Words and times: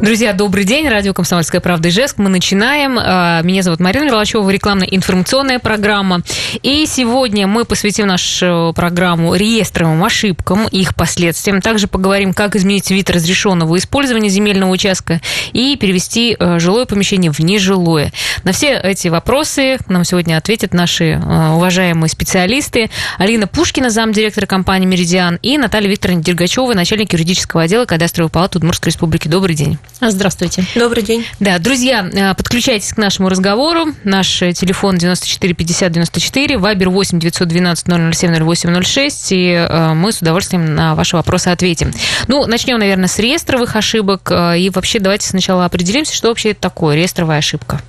Друзья, 0.00 0.32
добрый 0.32 0.64
день. 0.64 0.88
Радио 0.88 1.12
«Комсомольская 1.12 1.60
правда» 1.60 1.88
Ижевск. 1.88 2.18
Мы 2.18 2.28
начинаем. 2.28 3.00
А, 3.00 3.42
меня 3.42 3.64
зовут 3.64 3.80
Марина 3.80 4.04
Мерлачева, 4.04 4.48
рекламно-информационная 4.48 5.58
программа. 5.58 6.22
И 6.62 6.86
сегодня 6.86 7.48
мы 7.48 7.64
посвятим 7.64 8.06
нашу 8.06 8.72
программу 8.76 9.34
реестровым 9.34 10.04
ошибкам 10.04 10.68
и 10.68 10.82
их 10.82 10.94
последствиям. 10.94 11.60
Также 11.60 11.88
поговорим, 11.88 12.32
как 12.32 12.54
изменить 12.54 12.92
вид 12.92 13.10
разрешенного 13.10 13.76
использования 13.76 14.28
земельного 14.28 14.70
участка 14.70 15.20
и 15.52 15.76
перевести 15.76 16.36
а, 16.38 16.60
жилое 16.60 16.86
помещение 16.86 17.32
в 17.32 17.40
нежилое. 17.40 18.12
На 18.44 18.52
все 18.52 18.78
эти 18.78 19.08
вопросы 19.08 19.78
нам 19.88 20.04
сегодня 20.04 20.36
ответят 20.36 20.74
наши 20.74 21.20
а, 21.20 21.56
уважаемые 21.56 22.08
специалисты. 22.08 22.88
Алина 23.18 23.48
Пушкина, 23.48 23.90
замдиректора 23.90 24.46
компании 24.46 24.86
«Меридиан», 24.86 25.40
и 25.42 25.58
Наталья 25.58 25.88
Викторовна 25.88 26.22
Дергачева, 26.22 26.72
начальник 26.74 27.12
юридического 27.12 27.64
отдела 27.64 27.84
кадастровой 27.84 28.30
палаты 28.30 28.58
Удмуртской 28.58 28.92
республики. 28.92 29.26
Добрый 29.26 29.56
день. 29.56 29.76
Здравствуйте. 30.00 30.64
Добрый 30.74 31.02
день. 31.02 31.24
Да, 31.40 31.58
друзья, 31.58 32.08
э, 32.12 32.34
подключайтесь 32.34 32.92
к 32.92 32.96
нашему 32.98 33.28
разговору. 33.28 33.86
Наш 34.04 34.42
э, 34.42 34.52
телефон 34.52 34.96
94 34.96 35.54
50 35.54 35.92
94, 35.92 36.58
вайбер 36.58 36.90
8 36.90 37.18
912 37.18 38.14
007 38.14 38.34
0806, 38.44 39.32
и 39.32 39.52
э, 39.52 39.94
мы 39.94 40.12
с 40.12 40.20
удовольствием 40.20 40.74
на 40.74 40.94
ваши 40.94 41.16
вопросы 41.16 41.48
ответим. 41.48 41.92
Ну, 42.28 42.46
начнем, 42.46 42.78
наверное, 42.78 43.08
с 43.08 43.18
реестровых 43.18 43.74
ошибок, 43.76 44.30
и 44.30 44.70
вообще 44.72 45.00
давайте 45.00 45.26
сначала 45.26 45.64
определимся, 45.64 46.14
что 46.14 46.28
вообще 46.28 46.50
это 46.50 46.60
такое 46.60 46.96
реестровая 46.96 47.38
ошибка. 47.38 47.80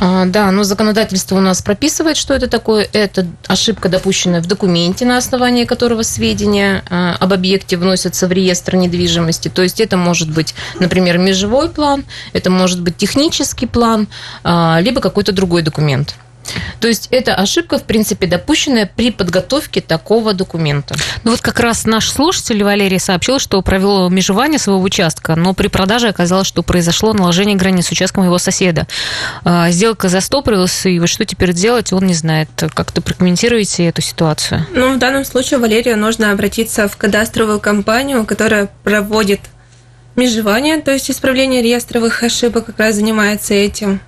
А, 0.00 0.26
да, 0.26 0.50
но 0.50 0.64
законодательство 0.64 1.36
у 1.36 1.40
нас 1.40 1.62
прописывает, 1.62 2.16
что 2.16 2.34
это 2.34 2.48
такое. 2.48 2.88
Это 2.92 3.26
ошибка, 3.46 3.88
допущенная 3.88 4.42
в 4.42 4.46
документе, 4.46 5.04
на 5.04 5.16
основании 5.16 5.64
которого 5.64 6.02
сведения 6.02 6.82
а, 6.90 7.16
об 7.18 7.32
объекте 7.32 7.76
вносятся 7.76 8.26
в 8.26 8.32
реестр 8.32 8.76
недвижимости. 8.76 9.48
То 9.48 9.62
есть 9.62 9.80
это 9.80 9.96
может 9.96 10.30
быть, 10.30 10.54
например, 10.80 11.18
межевой 11.18 11.68
план, 11.68 12.04
это 12.32 12.50
может 12.50 12.80
быть 12.80 12.96
технический 12.96 13.66
план, 13.66 14.08
а, 14.42 14.78
либо 14.80 15.00
какой-то 15.00 15.32
другой 15.32 15.62
документ. 15.62 16.16
То 16.80 16.88
есть 16.88 17.08
это 17.10 17.34
ошибка, 17.34 17.78
в 17.78 17.84
принципе, 17.84 18.26
допущенная 18.26 18.90
при 18.94 19.10
подготовке 19.10 19.80
такого 19.80 20.34
документа. 20.34 20.94
Ну 21.22 21.30
вот 21.30 21.40
как 21.40 21.60
раз 21.60 21.86
наш 21.86 22.10
слушатель 22.10 22.62
Валерий 22.62 23.00
сообщил, 23.00 23.38
что 23.38 23.60
провел 23.62 24.10
межевание 24.10 24.58
своего 24.58 24.82
участка, 24.82 25.34
но 25.34 25.54
при 25.54 25.68
продаже 25.68 26.08
оказалось, 26.08 26.46
что 26.46 26.62
произошло 26.62 27.12
наложение 27.12 27.56
границ 27.56 27.86
с 27.86 27.90
участком 27.90 28.24
его 28.24 28.38
соседа. 28.38 28.86
А, 29.44 29.70
сделка 29.70 30.08
застопорилась, 30.08 30.86
и 30.86 30.98
вот 30.98 31.08
что 31.08 31.24
теперь 31.24 31.52
делать, 31.52 31.92
он 31.92 32.06
не 32.06 32.14
знает. 32.14 32.48
Как-то 32.74 33.00
прокомментируете 33.00 33.86
эту 33.86 34.02
ситуацию? 34.02 34.66
Ну, 34.72 34.94
в 34.94 34.98
данном 34.98 35.24
случае 35.24 35.58
Валерию 35.58 35.98
нужно 35.98 36.32
обратиться 36.32 36.88
в 36.88 36.96
кадастровую 36.96 37.60
компанию, 37.60 38.24
которая 38.24 38.68
проводит 38.82 39.40
межевание, 40.16 40.80
то 40.80 40.92
есть 40.92 41.10
исправление 41.10 41.62
реестровых 41.62 42.22
ошибок, 42.22 42.66
как 42.66 42.78
раз 42.78 42.96
занимается 42.96 43.54
этим. 43.54 44.00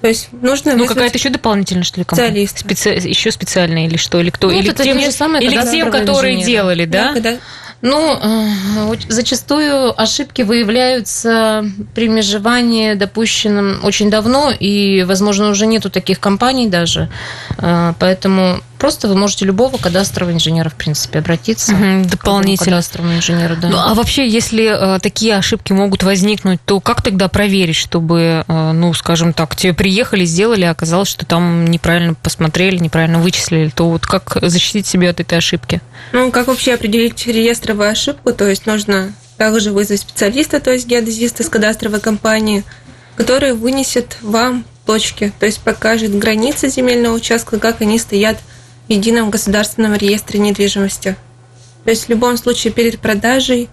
То 0.00 0.08
есть 0.08 0.28
нужно 0.32 0.76
Ну, 0.76 0.86
какая-то 0.86 1.18
еще 1.18 1.28
дополнительная, 1.28 1.84
что 1.84 2.00
ли, 2.00 2.04
компания? 2.04 2.46
Специалист. 2.46 2.58
Специ... 2.58 3.08
Еще 3.08 3.30
специальная 3.30 3.86
или 3.86 3.96
что? 3.96 4.20
Или 4.20 4.30
кто? 4.30 4.48
Ну, 4.48 4.58
или 4.58 4.70
это 4.70 4.82
тем, 4.82 4.98
же 5.00 5.12
самое, 5.12 5.44
или 5.44 5.70
тем, 5.70 5.90
которые 5.90 6.42
делали, 6.42 6.84
да? 6.86 7.08
да 7.08 7.14
когда... 7.14 7.36
Ну, 7.82 8.18
э, 8.20 8.96
зачастую 9.08 9.98
ошибки 9.98 10.42
выявляются 10.42 11.64
при 11.94 12.08
межевании, 12.08 12.92
допущенном 12.92 13.82
очень 13.84 14.10
давно, 14.10 14.50
и, 14.50 15.02
возможно, 15.04 15.48
уже 15.48 15.66
нету 15.66 15.88
таких 15.88 16.20
компаний 16.20 16.68
даже. 16.68 17.08
Э, 17.56 17.94
поэтому 17.98 18.60
просто 18.80 19.06
вы 19.06 19.14
можете 19.14 19.44
любого 19.44 19.76
кадастрового 19.76 20.32
инженера, 20.34 20.68
в 20.68 20.74
принципе, 20.74 21.20
обратиться. 21.20 21.72
Угу, 21.72 22.08
дополнительно. 22.10 22.64
кадастровому 22.72 23.14
инженеру, 23.14 23.56
да. 23.56 23.68
Ну, 23.68 23.78
а 23.78 23.94
вообще, 23.94 24.28
если 24.28 24.96
э, 24.96 24.98
такие 24.98 25.36
ошибки 25.36 25.72
могут 25.72 26.02
возникнуть, 26.02 26.60
то 26.64 26.80
как 26.80 27.02
тогда 27.02 27.28
проверить, 27.28 27.76
чтобы, 27.76 28.44
ну, 28.48 28.92
скажем 28.94 29.32
так, 29.32 29.56
тебе 29.56 29.74
приехали, 29.74 30.24
сделали, 30.24 30.64
а 30.64 30.72
оказалось, 30.72 31.08
что 31.08 31.24
там 31.24 31.66
неправильно 31.66 32.14
посмотрели, 32.14 32.78
неправильно 32.78 33.20
вычислили, 33.20 33.70
то 33.70 33.88
вот 33.88 34.06
как 34.06 34.38
защитить 34.42 34.86
себя 34.86 35.10
от 35.10 35.20
этой 35.20 35.38
ошибки? 35.38 35.80
Ну, 36.12 36.30
как 36.30 36.48
вообще 36.48 36.74
определить 36.74 37.26
реестр 37.26 37.60
кадастровую 37.60 37.90
ошибку, 37.90 38.32
то 38.32 38.48
есть 38.48 38.66
нужно 38.66 39.12
также 39.36 39.72
вызвать 39.72 40.00
специалиста, 40.00 40.60
то 40.60 40.72
есть 40.72 40.86
геодезиста 40.86 41.42
с 41.42 41.48
кадастровой 41.48 42.00
компании, 42.00 42.64
который 43.16 43.54
вынесет 43.54 44.16
вам 44.22 44.64
точки, 44.86 45.32
то 45.38 45.46
есть 45.46 45.60
покажет 45.60 46.16
границы 46.16 46.68
земельного 46.68 47.14
участка, 47.14 47.58
как 47.58 47.80
они 47.80 47.98
стоят 47.98 48.38
едином 48.90 49.30
государственном 49.30 49.94
реестре 49.94 50.40
недвижимости. 50.40 51.16
То 51.84 51.90
есть 51.90 52.06
в 52.06 52.08
любом 52.10 52.36
случае 52.36 52.72
перед 52.72 52.98
продажей, 52.98 53.68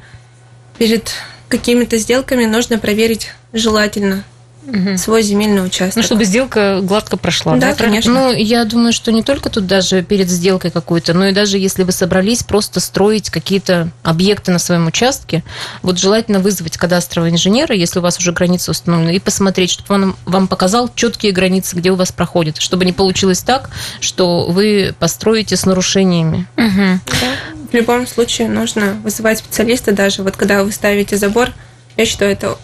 перед 0.78 1.11
какими-то 1.50 1.97
сделками 1.97 2.45
нужно 2.45 2.78
проверить 2.78 3.31
желательно 3.51 4.23
угу. 4.67 4.97
свой 4.97 5.23
земельный 5.23 5.66
участок. 5.66 5.97
Ну, 5.97 6.03
чтобы 6.03 6.25
сделка 6.25 6.79
гладко 6.81 7.17
прошла. 7.17 7.55
Да, 7.55 7.69
да 7.69 7.75
конечно. 7.75 8.13
Ну, 8.13 8.33
я 8.33 8.66
думаю, 8.66 8.94
что 8.94 9.11
не 9.11 9.23
только 9.23 9.50
тут 9.50 9.66
даже 9.67 10.03
перед 10.03 10.29
сделкой 10.29 10.72
какой-то, 10.72 11.13
но 11.13 11.28
и 11.28 11.33
даже 11.33 11.57
если 11.57 11.83
вы 11.83 11.91
собрались 11.91 12.44
просто 12.44 12.79
строить 12.79 13.29
какие-то 13.29 13.89
объекты 14.03 14.51
на 14.51 14.59
своем 14.59 14.88
участке, 14.88 15.44
вот 15.81 15.97
желательно 15.97 16.39
вызвать 16.39 16.78
кадастрового 16.78 17.29
инженера, 17.29 17.75
если 17.75 18.00
у 18.00 18.01
вас 18.01 18.19
уже 18.19 18.31
границы 18.31 18.72
установлены, 18.72 19.16
и 19.16 19.19
посмотреть, 19.19 19.72
чтобы 19.72 19.94
он 19.95 20.16
вам 20.25 20.47
показал 20.47 20.89
четкие 20.94 21.31
границы, 21.31 21.75
где 21.75 21.91
у 21.91 21.95
вас 21.95 22.11
проходят, 22.11 22.57
чтобы 22.61 22.85
не 22.85 22.94
получилось 22.94 23.39
так, 23.39 23.69
что 23.99 24.45
вы 24.47 24.94
построите 24.99 25.55
с 25.55 25.66
нарушениями. 25.66 26.47
Угу. 26.57 26.99
Да. 27.22 27.67
В 27.72 27.73
любом 27.73 28.07
случае 28.07 28.47
нужно 28.47 28.94
вызывать 29.03 29.39
специалиста 29.39 29.91
даже, 29.91 30.23
вот 30.23 30.38
когда 30.38 30.63
вы 30.63 30.72
ставите 30.72 31.17
забор, 31.17 31.51
я 31.97 32.05
считаю, 32.05 32.31
это 32.31 32.57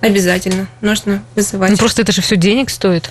Обязательно. 0.00 0.66
Нужно 0.80 1.22
вызывать. 1.34 1.70
Ну, 1.70 1.76
просто 1.76 2.02
это 2.02 2.12
же 2.12 2.22
все 2.22 2.36
денег 2.36 2.70
стоит. 2.70 3.10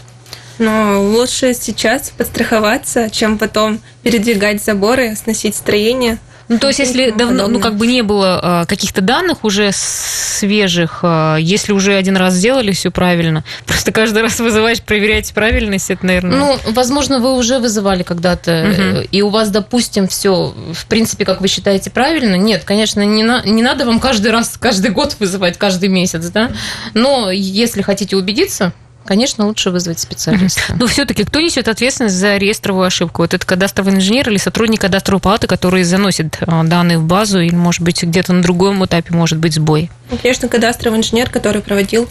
Но 0.58 1.02
лучше 1.02 1.54
сейчас 1.54 2.10
подстраховаться, 2.10 3.10
чем 3.10 3.38
потом 3.38 3.80
передвигать 4.04 4.62
заборы, 4.62 5.16
сносить 5.16 5.56
строение. 5.56 6.18
Ну, 6.50 6.58
то 6.58 6.68
есть, 6.68 6.80
если 6.80 7.12
давно, 7.12 7.48
ну, 7.48 7.60
как 7.60 7.76
бы 7.76 7.86
не 7.86 8.02
было 8.02 8.64
э, 8.64 8.66
каких-то 8.68 9.02
данных 9.02 9.44
уже 9.44 9.70
свежих, 9.72 11.00
э, 11.04 11.38
если 11.40 11.74
уже 11.74 11.94
один 11.94 12.18
раз 12.18 12.34
сделали 12.34 12.72
все 12.72 12.90
правильно, 12.90 13.44
просто 13.68 13.92
каждый 13.92 14.24
раз 14.24 14.40
вызываешь, 14.40 14.82
проверять 14.82 15.32
правильность, 15.34 15.92
это, 15.92 16.06
наверное... 16.06 16.38
Ну, 16.38 16.58
возможно, 16.72 17.20
вы 17.20 17.36
уже 17.36 17.60
вызывали 17.60 18.02
когда-то, 18.02 18.66
угу. 18.72 19.08
и 19.12 19.22
у 19.22 19.30
вас, 19.30 19.52
допустим, 19.52 20.08
все, 20.08 20.56
в 20.74 20.88
принципе, 20.88 21.24
как 21.24 21.40
вы 21.40 21.48
считаете, 21.48 21.92
правильно. 21.92 22.34
Нет, 22.34 22.64
конечно, 22.66 23.06
не, 23.06 23.24
на, 23.24 23.44
не 23.46 23.62
надо 23.62 23.86
вам 23.86 24.00
каждый 24.00 24.32
раз, 24.32 24.58
каждый 24.60 24.90
год 24.90 25.18
вызывать, 25.20 25.60
каждый 25.60 25.90
месяц, 25.90 26.30
да, 26.30 26.52
но 26.96 27.30
если 27.30 27.84
хотите 27.84 28.18
убедиться, 28.18 28.74
конечно, 29.06 29.46
лучше 29.46 29.72
вызвать 29.72 30.00
специалиста. 30.00 30.62
Но 30.78 30.88
все-таки 30.88 31.24
кто 31.24 31.42
несет 31.42 31.68
ответственность 31.68 32.16
за 32.16 32.38
реестровую 32.38 32.86
ошибку? 32.86 33.22
Вот 33.22 33.34
это 33.34 33.46
кадастровый 33.46 33.96
инженер 33.96 34.30
или 34.30 34.38
сотрудник 34.38 34.82
кадастровой 34.82 35.22
палаты, 35.22 35.48
который 35.48 35.84
заносит 35.84 36.38
э, 36.42 36.64
данные 36.66 36.98
в 36.98 37.04
базу, 37.04 37.40
или, 37.40 37.56
может 37.56 37.82
быть, 37.82 38.04
где-то 38.04 38.34
на 38.34 38.42
другом 38.42 38.86
этапе 38.86 39.14
может 39.14 39.40
быть 39.40 39.56
сбой? 39.56 39.90
Ну, 40.12 40.18
конечно, 40.18 40.48
кадастровый 40.48 41.00
инженер, 41.00 41.30
который 41.30 41.62
проводил 41.62 42.08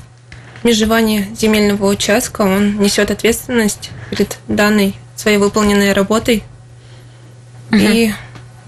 межевание 0.65 1.29
земельного 1.39 1.87
участка, 1.87 2.43
он 2.43 2.79
несет 2.79 3.11
ответственность 3.11 3.91
перед 4.11 4.39
данной 4.49 4.95
своей 5.17 5.39
выполненной 5.39 5.93
работой. 5.93 6.43
Угу. 7.71 7.79
И 7.81 8.13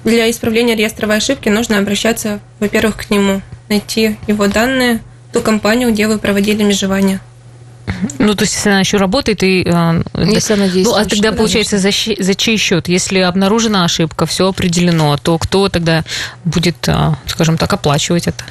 для 0.04 0.30
исправления 0.30 0.74
реестровой 0.76 1.16
ошибки 1.16 1.48
нужно 1.48 1.78
обращаться, 1.78 2.40
во-первых, 2.58 2.96
к 2.96 3.10
нему, 3.10 3.42
найти 3.68 4.16
его 4.26 4.46
данные, 4.46 5.00
ту 5.32 5.40
компанию, 5.40 5.92
где 5.92 6.08
вы 6.08 6.18
проводили 6.18 6.62
межевание. 6.62 7.20
Ну, 8.18 8.34
то 8.34 8.44
есть, 8.44 8.54
если 8.54 8.70
она 8.70 8.80
еще 8.80 8.96
работает, 8.96 9.42
и... 9.42 9.62
Э, 9.66 10.02
если 10.14 10.54
она 10.54 10.66
Ну, 10.66 10.94
а 10.94 11.04
тогда, 11.04 11.32
получается, 11.32 11.78
за, 11.78 11.90
за 11.90 12.34
чей 12.34 12.56
счет? 12.56 12.88
Если 12.88 13.18
обнаружена 13.18 13.84
ошибка, 13.84 14.26
все 14.26 14.48
определено, 14.48 15.16
то 15.16 15.38
кто 15.38 15.68
тогда 15.68 16.04
будет, 16.44 16.88
э, 16.88 17.14
скажем 17.26 17.58
так, 17.58 17.72
оплачивать 17.72 18.28
это? 18.28 18.44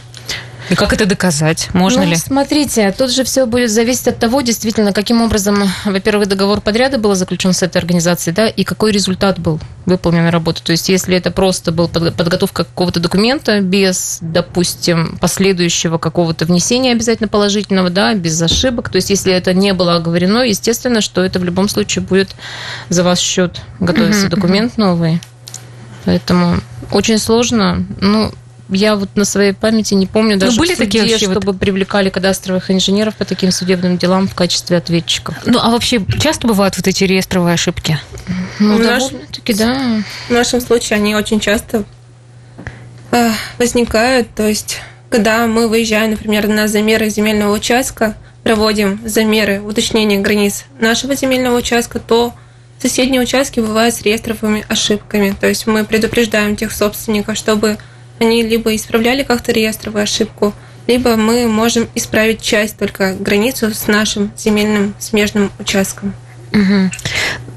И 0.70 0.76
как 0.76 0.94
это 0.94 1.06
доказать? 1.06 1.70
Можно 1.74 2.04
ну, 2.04 2.12
ли? 2.12 2.16
Смотрите, 2.16 2.94
тут 2.96 3.12
же 3.12 3.24
все 3.24 3.46
будет 3.46 3.72
зависеть 3.72 4.08
от 4.08 4.20
того, 4.20 4.42
действительно, 4.42 4.94
каким 4.94 5.22
образом, 5.22 5.64
во-первых, 5.86 6.28
договор 6.28 6.62
подряда 6.62 7.00
был 7.00 7.16
заключен 7.16 7.54
с 7.54 7.64
этой 7.64 7.78
организацией, 7.78 8.36
да, 8.36 8.48
и 8.48 8.64
какой 8.64 8.92
результат 8.92 9.40
был 9.40 9.60
выполненной 9.86 10.30
работы. 10.30 10.62
То 10.64 10.72
есть, 10.72 10.88
если 10.90 11.18
это 11.18 11.32
просто 11.32 11.72
была 11.72 11.88
подготовка 11.88 12.66
какого-то 12.66 13.00
документа 13.00 13.62
без, 13.62 14.20
допустим, 14.22 15.18
последующего 15.20 15.98
какого-то 15.98 16.46
внесения 16.46 16.92
обязательно 16.92 17.28
положительного, 17.28 17.90
да, 17.90 18.14
без 18.14 18.40
ошибок, 18.42 18.90
то 18.90 18.98
есть, 18.98 19.10
если 19.10 19.34
это 19.34 19.54
не 19.54 19.74
было 19.74 19.96
оговорено, 19.96 20.40
естественно, 20.40 21.02
что 21.02 21.24
это 21.24 21.40
в 21.40 21.44
любом 21.44 21.68
случае 21.68 22.04
будет 22.04 22.30
за 22.90 23.04
ваш 23.04 23.20
счет 23.20 23.62
готовиться 23.80 24.30
документ 24.30 24.78
новый. 24.78 25.20
Поэтому 26.06 26.60
очень 26.92 27.18
сложно. 27.18 27.86
Ну, 28.00 28.32
я 28.70 28.96
вот 28.96 29.16
на 29.16 29.26
своей 29.26 29.54
памяти 29.54 29.94
не 29.94 30.08
помню 30.08 30.36
ну, 30.36 30.42
даже 30.42 30.60
были 30.60 30.74
суде, 30.74 30.86
такие 30.86 31.04
вообще 31.04 31.26
чтобы 31.26 31.52
вот... 31.52 31.60
привлекали 31.60 32.10
кадастровых 32.10 32.72
инженеров 32.72 33.16
по 33.16 33.26
таким 33.26 33.52
судебным 33.52 33.98
делам 33.98 34.28
в 34.28 34.36
качестве 34.36 34.78
ответчиков. 34.78 35.36
Ну, 35.46 35.60
а 35.62 35.70
вообще 35.70 36.02
часто 36.20 36.48
бывают 36.48 36.78
вот 36.78 36.88
эти 36.88 37.04
реестровые 37.04 37.54
ошибки? 37.54 38.00
Ну, 38.60 38.78
в 38.78 38.82
довольно-таки, 38.82 39.54
да. 39.54 40.02
В 40.28 40.32
нашем 40.32 40.62
случае 40.62 40.98
они 40.98 41.16
очень 41.16 41.40
часто 41.40 41.84
э, 43.12 43.32
возникают, 43.58 44.28
то 44.36 44.48
есть 44.48 44.80
когда 45.10 45.48
мы 45.48 45.68
выезжаем, 45.68 46.12
например, 46.12 46.48
на 46.48 46.68
замеры 46.68 47.10
земельного 47.10 47.54
участка, 47.54 48.16
проводим 48.44 49.02
замеры 49.06 49.60
уточнения 49.62 50.20
границ 50.20 50.66
нашего 50.80 51.16
земельного 51.16 51.58
участка, 51.58 52.00
то 52.00 52.34
соседние 52.80 53.22
участки 53.22 53.60
бывают 53.60 53.96
с 53.96 54.02
реестровыми 54.02 54.66
ошибками. 54.70 55.36
То 55.40 55.48
есть 55.48 55.68
мы 55.68 55.84
предупреждаем 55.84 56.56
тех 56.56 56.72
собственников, 56.72 57.38
чтобы 57.38 57.78
они 58.20 58.44
либо 58.44 58.76
исправляли 58.76 59.24
как-то 59.24 59.52
реестровую 59.52 60.04
ошибку, 60.04 60.54
либо 60.88 61.16
мы 61.16 61.48
можем 61.48 61.88
исправить 61.96 62.42
часть 62.42 62.78
только 62.78 63.14
границу 63.14 63.74
с 63.74 63.88
нашим 63.88 64.32
земельным 64.38 64.96
смежным 65.00 65.52
участком. 65.60 66.14
Угу. 66.52 66.92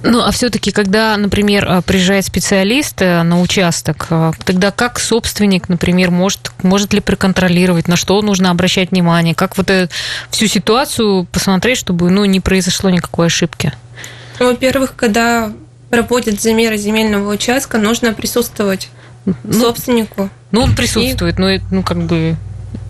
Ну, 0.05 0.21
а 0.21 0.31
все-таки, 0.33 0.73
когда, 0.73 1.17
например, 1.17 1.67
э, 1.67 1.83
приезжает 1.83 2.27
специалист 2.27 3.01
э, 3.01 3.23
на 3.23 3.41
участок, 3.41 4.09
э, 4.11 4.33
тогда 4.45 4.71
как 4.71 4.99
собственник, 4.99 5.69
например, 5.69 6.11
может, 6.11 6.53
может 6.63 6.93
ли 6.93 7.01
проконтролировать, 7.01 7.89
на 7.89 7.97
что 7.97 8.21
нужно 8.21 8.51
обращать 8.51 8.91
внимание, 8.91 9.35
как 9.35 9.57
вот 9.57 9.71
эту 9.71 9.93
всю 10.31 10.49
ситуацию 10.49 11.25
посмотреть, 11.31 11.79
чтобы 11.79 12.11
ну, 12.11 12.25
не 12.25 12.41
произошло 12.41 12.91
никакой 12.91 13.27
ошибки? 13.27 13.73
Во-первых, 14.39 14.95
когда 14.97 15.53
проводят 15.89 16.41
замеры 16.41 16.77
земельного 16.77 17.33
участка, 17.33 17.79
нужно 17.79 18.13
присутствовать 18.13 18.89
ну, 19.25 19.53
собственнику. 19.53 20.31
Ну, 20.51 20.63
он 20.63 20.75
присутствует, 20.75 21.39
и, 21.39 21.41
ну, 21.41 21.61
ну, 21.71 21.83
как 21.83 21.99
бы... 21.99 22.37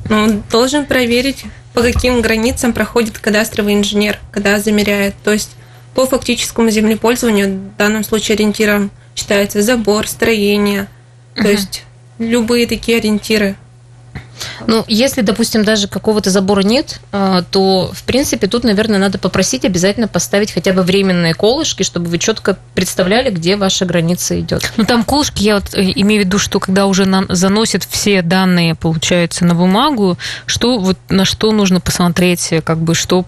Ну, 0.09 0.17
он 0.17 0.43
должен 0.51 0.87
проверить, 0.87 1.45
по 1.73 1.83
каким 1.83 2.21
границам 2.21 2.73
проходит 2.73 3.19
кадастровый 3.19 3.75
инженер, 3.75 4.19
когда 4.31 4.59
замеряет. 4.59 5.15
То 5.23 5.33
есть 5.33 5.53
по 5.95 6.07
фактическому 6.07 6.71
землепользованию 6.71 7.59
в 7.75 7.77
данном 7.77 8.05
случае 8.05 8.37
ориентиром 8.37 8.91
считается 9.15 9.63
забор, 9.63 10.09
строение, 10.09 10.89
то 11.35 11.49
есть 11.49 11.85
любые 12.19 12.67
такие 12.67 12.99
ориентиры. 12.99 13.57
Ну, 14.67 14.85
если, 14.89 15.23
допустим, 15.23 15.65
даже 15.65 15.89
какого-то 15.89 16.31
забора 16.31 16.63
нет, 16.63 17.01
а, 17.13 17.43
то, 17.51 17.91
в 17.93 18.03
принципе, 18.05 18.47
тут, 18.47 18.65
наверное, 18.65 18.99
надо 18.99 19.19
попросить 19.19 19.65
обязательно 19.65 20.09
поставить 20.09 20.53
хотя 20.53 20.73
бы 20.73 20.83
временные 20.83 21.35
колышки, 21.35 21.83
чтобы 21.83 22.09
вы 22.09 22.19
четко 22.19 22.59
представляли, 22.75 23.31
где 23.31 23.57
ваша 23.57 23.85
граница 23.85 24.39
идет. 24.41 24.73
Ну, 24.77 24.85
там 24.85 25.05
колышки, 25.05 25.43
я 25.43 25.57
вот 25.57 25.75
э, 25.75 25.93
имею 25.97 26.23
в 26.23 26.27
виду, 26.27 26.39
что 26.39 26.61
когда 26.61 26.87
уже 26.87 27.07
на, 27.07 27.25
заносят 27.29 27.85
все 27.85 28.23
данные, 28.23 28.75
получается, 28.75 29.45
на 29.45 29.55
бумагу, 29.55 30.19
что 30.47 30.79
вот 30.79 30.99
на 31.09 31.25
что 31.25 31.53
нужно 31.53 31.81
посмотреть, 31.81 32.53
как 32.65 32.79
бы, 32.79 32.95
что 32.95 33.25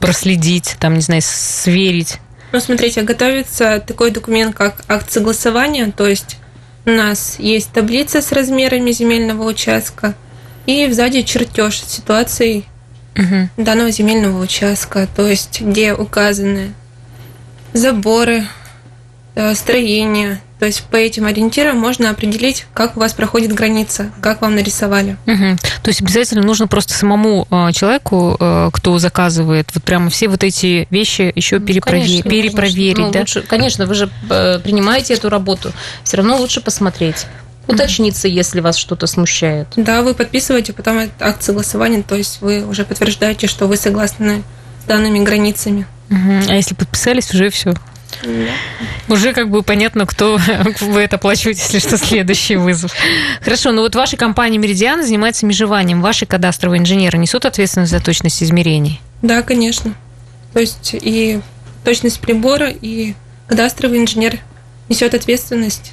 проследить, 0.00 0.76
там, 0.78 0.94
не 0.94 1.00
знаю, 1.00 1.22
сверить? 1.24 2.18
Ну, 2.52 2.60
смотрите, 2.60 3.02
готовится 3.02 3.82
такой 3.86 4.10
документ, 4.10 4.56
как 4.56 4.82
акт 4.88 5.12
согласования, 5.12 5.92
то 5.94 6.06
есть 6.06 6.38
у 6.86 6.90
нас 6.90 7.36
есть 7.38 7.70
таблица 7.72 8.22
с 8.22 8.32
размерами 8.32 8.92
земельного 8.92 9.42
участка 9.44 10.14
и 10.68 10.92
сзади 10.92 11.22
чертеж 11.22 11.80
ситуации 11.80 12.62
угу. 13.16 13.48
данного 13.56 13.90
земельного 13.90 14.42
участка, 14.42 15.08
то 15.16 15.26
есть 15.26 15.62
где 15.62 15.94
указаны 15.94 16.74
заборы, 17.72 18.46
э, 19.34 19.54
строения, 19.54 20.42
то 20.58 20.66
есть 20.66 20.82
по 20.82 20.96
этим 20.96 21.24
ориентирам 21.24 21.78
можно 21.78 22.10
определить, 22.10 22.66
как 22.74 22.98
у 22.98 23.00
вас 23.00 23.14
проходит 23.14 23.54
граница, 23.54 24.10
как 24.20 24.42
вам 24.42 24.56
нарисовали. 24.56 25.16
Угу. 25.26 25.56
То 25.82 25.88
есть 25.88 26.02
обязательно 26.02 26.42
нужно 26.42 26.66
просто 26.66 26.92
самому 26.92 27.48
э, 27.50 27.72
человеку, 27.72 28.36
э, 28.38 28.68
кто 28.70 28.98
заказывает, 28.98 29.70
вот 29.72 29.82
прямо 29.82 30.10
все 30.10 30.28
вот 30.28 30.44
эти 30.44 30.86
вещи 30.90 31.32
еще 31.34 31.60
перепроверить. 31.60 32.24
Ну, 32.26 32.30
конечно, 32.30 32.30
перепроверить 32.30 32.96
конечно. 32.96 33.12
да? 33.12 33.20
лучше, 33.20 33.40
конечно, 33.40 33.86
вы 33.86 33.94
же 33.94 34.10
принимаете 34.62 35.14
эту 35.14 35.30
работу, 35.30 35.72
все 36.04 36.18
равно 36.18 36.36
лучше 36.36 36.60
посмотреть 36.60 37.24
уточниться, 37.68 38.26
если 38.26 38.60
вас 38.60 38.76
что-то 38.76 39.06
смущает. 39.06 39.68
Да, 39.76 40.02
вы 40.02 40.14
подписываете 40.14 40.72
потом 40.72 41.08
акт 41.20 41.42
согласования, 41.42 42.02
то 42.02 42.16
есть 42.16 42.40
вы 42.40 42.66
уже 42.66 42.84
подтверждаете, 42.84 43.46
что 43.46 43.66
вы 43.66 43.76
согласны 43.76 44.42
с 44.82 44.88
данными 44.88 45.20
границами. 45.20 45.86
Угу. 46.10 46.50
А 46.50 46.54
если 46.54 46.74
подписались, 46.74 47.32
уже 47.32 47.50
все, 47.50 47.74
уже 49.08 49.32
как 49.32 49.50
бы 49.50 49.62
понятно, 49.62 50.06
кто 50.06 50.40
вы 50.80 51.00
это 51.00 51.16
оплачиваете, 51.16 51.62
если 51.62 51.78
что, 51.78 51.96
следующий 51.98 52.56
вызов. 52.56 52.92
Хорошо, 53.42 53.72
ну 53.72 53.82
вот 53.82 53.94
ваша 53.94 54.16
компания 54.16 54.58
Меридиан 54.58 55.04
занимается 55.04 55.46
межеванием. 55.46 56.00
Ваши 56.02 56.26
кадастровые 56.26 56.80
инженеры 56.80 57.18
несут 57.18 57.44
ответственность 57.44 57.92
за 57.92 58.00
точность 58.00 58.42
измерений? 58.42 59.00
Да, 59.22 59.42
конечно. 59.42 59.94
То 60.52 60.60
есть 60.60 60.90
и 60.94 61.40
точность 61.84 62.20
прибора, 62.20 62.70
и 62.70 63.14
кадастровый 63.46 63.98
инженер 63.98 64.38
несет 64.88 65.14
ответственность 65.14 65.92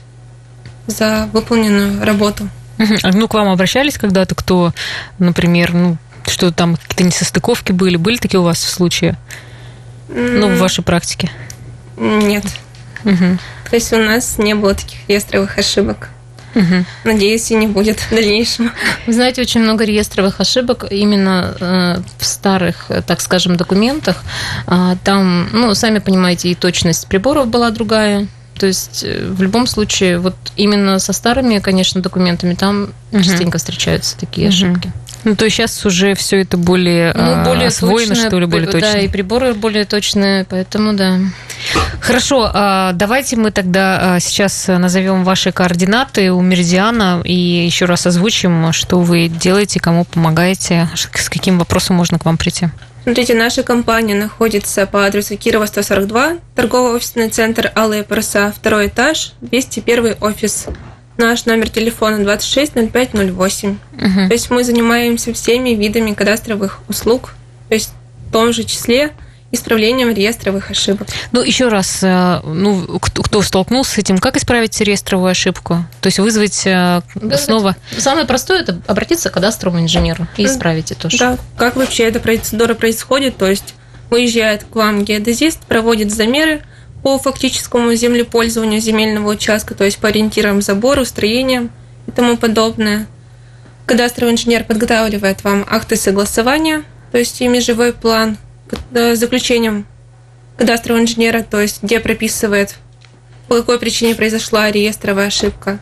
за 0.88 1.30
выполненную 1.34 2.04
работу. 2.04 2.50
А 2.78 3.12
ну, 3.12 3.28
к 3.28 3.34
вам 3.34 3.50
обращались 3.50 3.98
когда-то, 3.98 4.36
кто, 4.36 4.74
например, 5.18 5.74
ну, 5.74 5.98
что 6.28 6.52
там 6.52 6.76
какие-то 6.76 7.04
несостыковки 7.04 7.72
были? 7.72 7.96
Были 7.96 8.18
такие 8.18 8.40
у 8.40 8.44
вас 8.44 8.60
случаи? 8.60 9.16
Ну, 10.10 10.56
в 10.56 10.60
вашей 10.60 10.84
практике? 10.84 11.32
Нет. 11.98 12.46
Угу. 13.04 13.38
То 13.70 13.76
есть 13.76 13.94
у 13.94 13.98
нас 13.98 14.38
не 14.38 14.56
было 14.56 14.76
таких 14.76 15.00
реестровых 15.08 15.58
ошибок. 15.58 16.10
Угу. 16.56 16.86
Надеюсь, 17.04 17.52
и 17.52 17.56
не 17.56 17.68
будет 17.68 18.00
в 18.00 18.10
дальнейшем. 18.10 18.72
Вы 19.06 19.14
знаете, 19.14 19.42
очень 19.42 19.62
много 19.62 19.84
реестровых 19.84 20.40
ошибок 20.40 20.86
именно 20.90 21.56
э, 21.60 22.02
в 22.18 22.26
старых, 22.26 22.90
так 23.06 23.20
скажем, 23.22 23.58
документах. 23.58 24.24
А, 24.66 24.96
там, 25.04 25.50
ну, 25.52 25.74
сами 25.76 26.00
понимаете, 26.00 26.50
и 26.50 26.56
точность 26.56 27.08
приборов 27.08 27.48
была 27.48 27.72
другая. 27.72 28.28
То 28.58 28.68
есть 28.68 29.04
э, 29.04 29.28
в 29.30 29.42
любом 29.42 29.68
случае, 29.68 30.20
вот 30.20 30.36
именно 30.56 31.00
со 31.00 31.14
старыми, 31.14 31.60
конечно, 31.60 32.02
документами 32.02 32.54
там 32.54 32.94
угу. 33.12 33.22
частенько 33.22 33.58
встречаются 33.58 34.18
такие 34.18 34.48
угу. 34.48 34.56
ошибки. 34.56 34.94
Ну, 35.26 35.36
то 35.36 35.46
есть 35.46 35.58
сейчас 35.58 35.84
уже 35.88 36.14
все 36.14 36.42
это 36.42 36.56
более, 36.56 37.12
ну, 37.16 37.44
более 37.44 37.70
освоено, 37.70 38.10
точное, 38.10 38.28
что 38.28 38.40
ли, 38.40 38.46
более 38.46 38.68
точно. 38.68 38.94
Да, 38.94 39.00
и 39.00 39.08
приборы 39.08 39.56
более 39.56 39.84
точные, 39.86 40.46
поэтому 40.46 40.94
да. 40.94 41.18
Хорошо, 42.00 42.52
а, 42.54 42.94
давайте 42.94 43.36
мы 43.36 43.50
тогда 43.50 44.16
а, 44.16 44.20
сейчас 44.20 44.68
назовем 44.68 45.24
ваши 45.24 45.52
координаты 45.52 46.32
у 46.32 46.42
Меридиана 46.42 47.22
и 47.26 47.34
еще 47.34 47.86
раз 47.86 48.06
озвучим, 48.06 48.72
что 48.72 49.00
вы 49.00 49.28
делаете, 49.28 49.80
кому 49.80 50.06
помогаете, 50.06 50.88
с 50.94 51.28
каким 51.28 51.58
вопросом 51.58 51.96
можно 51.96 52.20
к 52.20 52.26
вам 52.26 52.38
прийти. 52.38 52.70
Смотрите, 53.06 53.36
наша 53.36 53.62
компания 53.62 54.16
находится 54.16 54.88
по 54.88 55.06
адресу 55.06 55.38
Кирова 55.38 55.68
142, 55.68 56.38
торговый 56.56 56.94
офисный 56.94 57.30
центр 57.30 57.72
«Алые 57.76 58.02
паруса», 58.02 58.52
второй 58.52 58.88
этаж, 58.88 59.34
201 59.42 60.16
офис. 60.22 60.66
Наш 61.16 61.46
номер 61.46 61.70
телефона 61.70 62.18
260508. 62.24 63.70
Угу. 63.70 63.78
То 64.28 64.34
есть 64.34 64.50
мы 64.50 64.64
занимаемся 64.64 65.34
всеми 65.34 65.70
видами 65.76 66.16
кадастровых 66.16 66.80
услуг, 66.90 67.36
то 67.70 67.76
есть 67.76 67.92
в 68.28 68.32
том 68.32 68.52
же 68.52 68.64
числе 68.64 69.12
исправлением 69.52 70.14
реестровых 70.14 70.72
ошибок. 70.72 71.08
Ну, 71.32 71.42
еще 71.42 71.68
раз, 71.68 72.00
э, 72.04 72.42
ну, 72.44 73.00
кто, 73.00 73.24
кто 73.24 73.42
столкнулся 73.42 73.94
с 73.94 73.98
этим, 73.98 74.18
как 74.18 74.38
исправить 74.38 74.80
реестровую 74.82 75.30
ошибку? 75.30 75.86
То 76.02 76.08
есть 76.08 76.20
вызвать 76.20 76.64
э, 76.66 77.02
да, 77.16 77.38
снова... 77.38 77.76
Самое 77.98 78.26
простое– 78.26 78.62
это 78.62 78.82
обратиться 78.88 79.30
к 79.30 79.34
кадастровому 79.34 79.82
инженеру 79.82 80.28
и 80.38 80.46
исправить 80.46 80.92
это 80.92 81.02
тоже. 81.02 81.18
Да, 81.18 81.38
как 81.58 81.76
вообще 81.76 82.04
эта 82.04 82.20
процедура 82.20 82.74
происходит, 82.74 83.38
то 83.38 83.48
есть 83.48 83.76
выезжает 84.10 84.66
к 84.66 84.76
вам 84.76 85.04
геодезист, 85.04 85.62
проводит 85.62 86.12
замеры, 86.12 86.62
по 87.06 87.20
фактическому 87.20 87.94
землепользованию 87.94 88.82
земельного 88.82 89.30
участка, 89.30 89.76
то 89.76 89.84
есть 89.84 90.00
по 90.00 90.08
ориентирам 90.08 90.60
забору, 90.64 91.06
строениям 91.06 91.70
и 92.08 92.12
тому 92.12 92.36
подобное. 92.36 93.06
Кадастровый 93.86 94.34
инженер 94.34 94.64
подготавливает 94.64 95.44
вам 95.44 95.64
акты 95.70 95.98
согласования, 95.98 96.84
то 97.12 97.20
есть 97.20 97.40
и 97.42 97.48
межевой 97.48 97.94
план 97.94 98.40
заключением 98.92 99.86
кадастрового 100.58 101.02
инженера, 101.02 101.44
то 101.44 101.60
есть 101.60 101.84
где 101.84 102.00
прописывает, 102.00 102.76
по 103.48 103.56
какой 103.58 103.80
причине 103.80 104.16
произошла 104.16 104.72
реестровая 104.72 105.28
ошибка. 105.28 105.80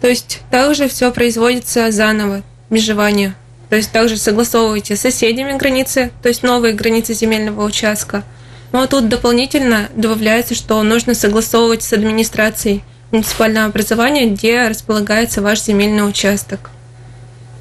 То 0.00 0.08
есть 0.08 0.40
также 0.50 0.88
все 0.88 1.10
производится 1.12 1.90
заново, 1.90 2.42
межевание. 2.70 3.34
То 3.68 3.76
есть 3.76 3.92
также 3.92 4.16
согласовываете 4.16 4.96
с 4.96 5.00
соседями 5.00 5.56
границы, 5.56 6.10
то 6.22 6.28
есть 6.28 6.42
новые 6.42 6.74
границы 6.74 7.14
земельного 7.14 7.64
участка– 7.64 8.24
ну 8.72 8.82
а 8.82 8.86
тут 8.86 9.08
дополнительно 9.08 9.88
добавляется, 9.94 10.54
что 10.54 10.82
нужно 10.82 11.14
согласовывать 11.14 11.82
с 11.82 11.92
администрацией 11.92 12.84
муниципального 13.10 13.66
образования, 13.66 14.26
где 14.26 14.68
располагается 14.68 15.42
ваш 15.42 15.62
земельный 15.62 16.08
участок. 16.08 16.70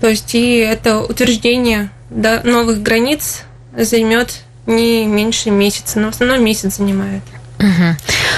То 0.02 0.08
есть 0.08 0.36
и 0.36 0.58
это 0.58 1.00
утверждение 1.00 1.90
новых 2.10 2.82
границ 2.84 3.42
займет 3.76 4.42
не 4.70 5.06
меньше 5.06 5.52
месяца, 5.52 6.00
но 6.00 6.08
в 6.08 6.16
основном 6.16 6.44
месяц 6.44 6.78
занимает. 6.78 7.24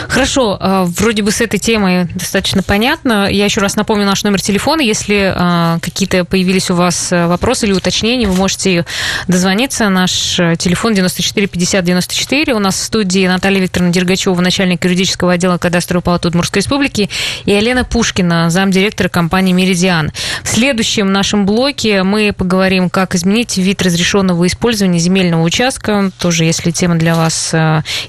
Хорошо, 0.08 0.58
а, 0.60 0.86
вроде 0.86 1.22
бы 1.22 1.32
с 1.32 1.42
этой 1.42 1.60
темой 1.60 2.06
достаточно 2.16 2.64
понятно. 2.64 3.30
Я 3.32 3.46
еще 3.46 3.62
раз 3.62 3.76
напомню 3.76 4.06
наш 4.06 4.24
номер 4.24 4.42
телефона. 4.42 4.82
Если 4.82 5.32
а, 5.36 5.80
какие-то 5.80 6.26
появились 6.26 6.70
у 6.72 6.76
вас 6.76 7.10
а, 7.12 7.28
вопросы 7.28 7.66
или 7.66 7.74
уточнения, 7.74 8.28
вы 8.28 8.36
можете 8.36 8.86
дозвониться. 9.28 9.90
Наш 9.90 10.12
телефон 10.58 10.96
94 10.96 11.48
50 11.48 11.86
94. 11.86 12.54
У 12.54 12.60
нас 12.60 12.76
в 12.76 12.84
студии 12.84 13.28
Наталья 13.28 13.60
Викторовна 13.60 13.94
Дергачева, 13.94 14.40
начальник 14.42 14.84
юридического 14.84 15.34
отдела 15.34 15.58
кадастровой 15.58 16.02
палаты 16.02 16.30
Удмуртской 16.30 16.62
республики, 16.62 17.10
и 17.46 17.52
Елена 17.52 17.84
Пушкина, 17.84 18.50
замдиректора 18.50 19.10
компании 19.10 19.54
«Меридиан». 19.54 20.12
В 20.44 20.50
следующем 20.50 21.12
нашем 21.12 21.46
блоке 21.46 22.04
мы 22.04 22.34
поговорим, 22.34 22.90
как 22.90 23.16
изменить 23.16 23.58
вид 23.58 23.82
разрешенного 23.82 24.48
использования 24.48 25.00
земельного 25.00 25.44
участка. 25.44 26.12
Тоже, 26.20 26.46
если 26.46 26.72
тема 26.72 26.96
для 26.96 27.16
вас 27.16 27.54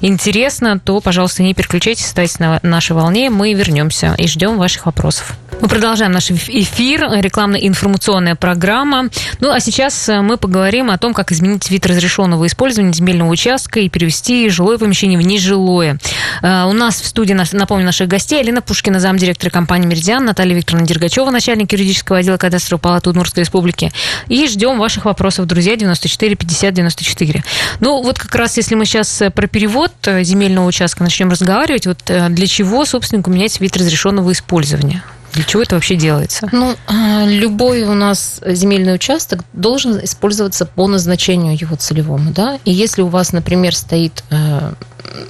интересна, 0.01 0.79
то 0.79 1.02
пожалуйста, 1.03 1.43
не 1.43 1.55
переключайтесь, 1.55 2.07
оставайтесь 2.07 2.39
на 2.39 2.61
нашей 2.63 2.93
волне. 2.93 3.31
Мы 3.31 3.53
вернемся 3.53 4.15
и 4.19 4.27
ждем 4.27 4.59
ваших 4.59 4.87
вопросов. 4.87 5.37
Мы 5.63 5.69
продолжаем 5.69 6.11
наш 6.11 6.29
эфир, 6.29 7.09
рекламно-информационная 7.21 8.35
программа. 8.35 9.11
Ну, 9.39 9.53
а 9.53 9.61
сейчас 9.61 10.09
э, 10.09 10.21
мы 10.21 10.37
поговорим 10.37 10.91
о 10.91 10.99
том, 10.99 11.15
как 11.15 11.31
изменить 11.31 11.71
вид 11.71 11.87
разрешенного 11.87 12.49
использования 12.49 12.93
земельного 12.93 13.31
участка 13.31 13.79
и 13.79 13.89
перевести 13.89 14.49
жилое 14.49 14.77
помещение 14.77 15.17
в 15.17 15.23
нежилое. 15.23 15.99
Э, 16.43 16.65
у 16.65 16.73
нас 16.73 17.01
в 17.01 17.07
студии, 17.07 17.35
напомню, 17.53 17.85
наших 17.85 18.09
гостей 18.09 18.41
Алина 18.41 18.61
Пушкина, 18.61 18.99
замдиректора 18.99 19.51
компании 19.51 19.87
«Меридиан», 19.87 20.25
Наталья 20.25 20.57
Викторовна 20.57 20.85
Дергачева, 20.85 21.31
начальник 21.31 21.73
юридического 21.73 22.19
отдела 22.19 22.39
кадастровой 22.39 22.81
палаты 22.81 23.11
Удмуртской 23.11 23.45
республики. 23.45 23.93
И 24.27 24.49
ждем 24.49 24.81
ваших 24.81 25.05
вопросов, 25.05 25.47
друзья, 25.47 25.77
94 25.77 26.35
50 26.35 26.75
94. 26.75 27.45
Ну, 27.79 28.03
вот 28.03 28.19
как 28.19 28.35
раз, 28.35 28.57
если 28.57 28.75
мы 28.75 28.85
сейчас 28.85 29.23
э, 29.23 29.31
про 29.31 29.47
перевод 29.47 29.93
земельного 30.05 30.67
участка 30.67 30.92
начнем 31.01 31.31
разговаривать, 31.31 31.87
вот 31.87 31.99
для 32.05 32.47
чего 32.47 32.85
собственнику 32.85 33.31
менять 33.31 33.61
вид 33.61 33.77
разрешенного 33.77 34.33
использования? 34.33 35.03
Для 35.33 35.45
чего 35.45 35.63
это 35.63 35.77
вообще 35.77 35.97
делается? 35.97 36.47
Ну, 36.53 36.77
а, 36.87 37.25
любой 37.27 37.85
у 37.85 37.95
нас 37.95 38.41
земельный 38.45 38.95
участок 38.95 39.45
должен 39.55 39.99
использоваться 40.05 40.67
по 40.67 40.87
назначению 40.87 41.57
его 41.59 41.77
целевому, 41.77 42.33
да. 42.33 42.59
И 42.67 42.73
если 42.73 43.01
у 43.01 43.07
вас, 43.07 43.33
например, 43.33 43.75
стоит 43.75 44.25
э, 44.31 44.75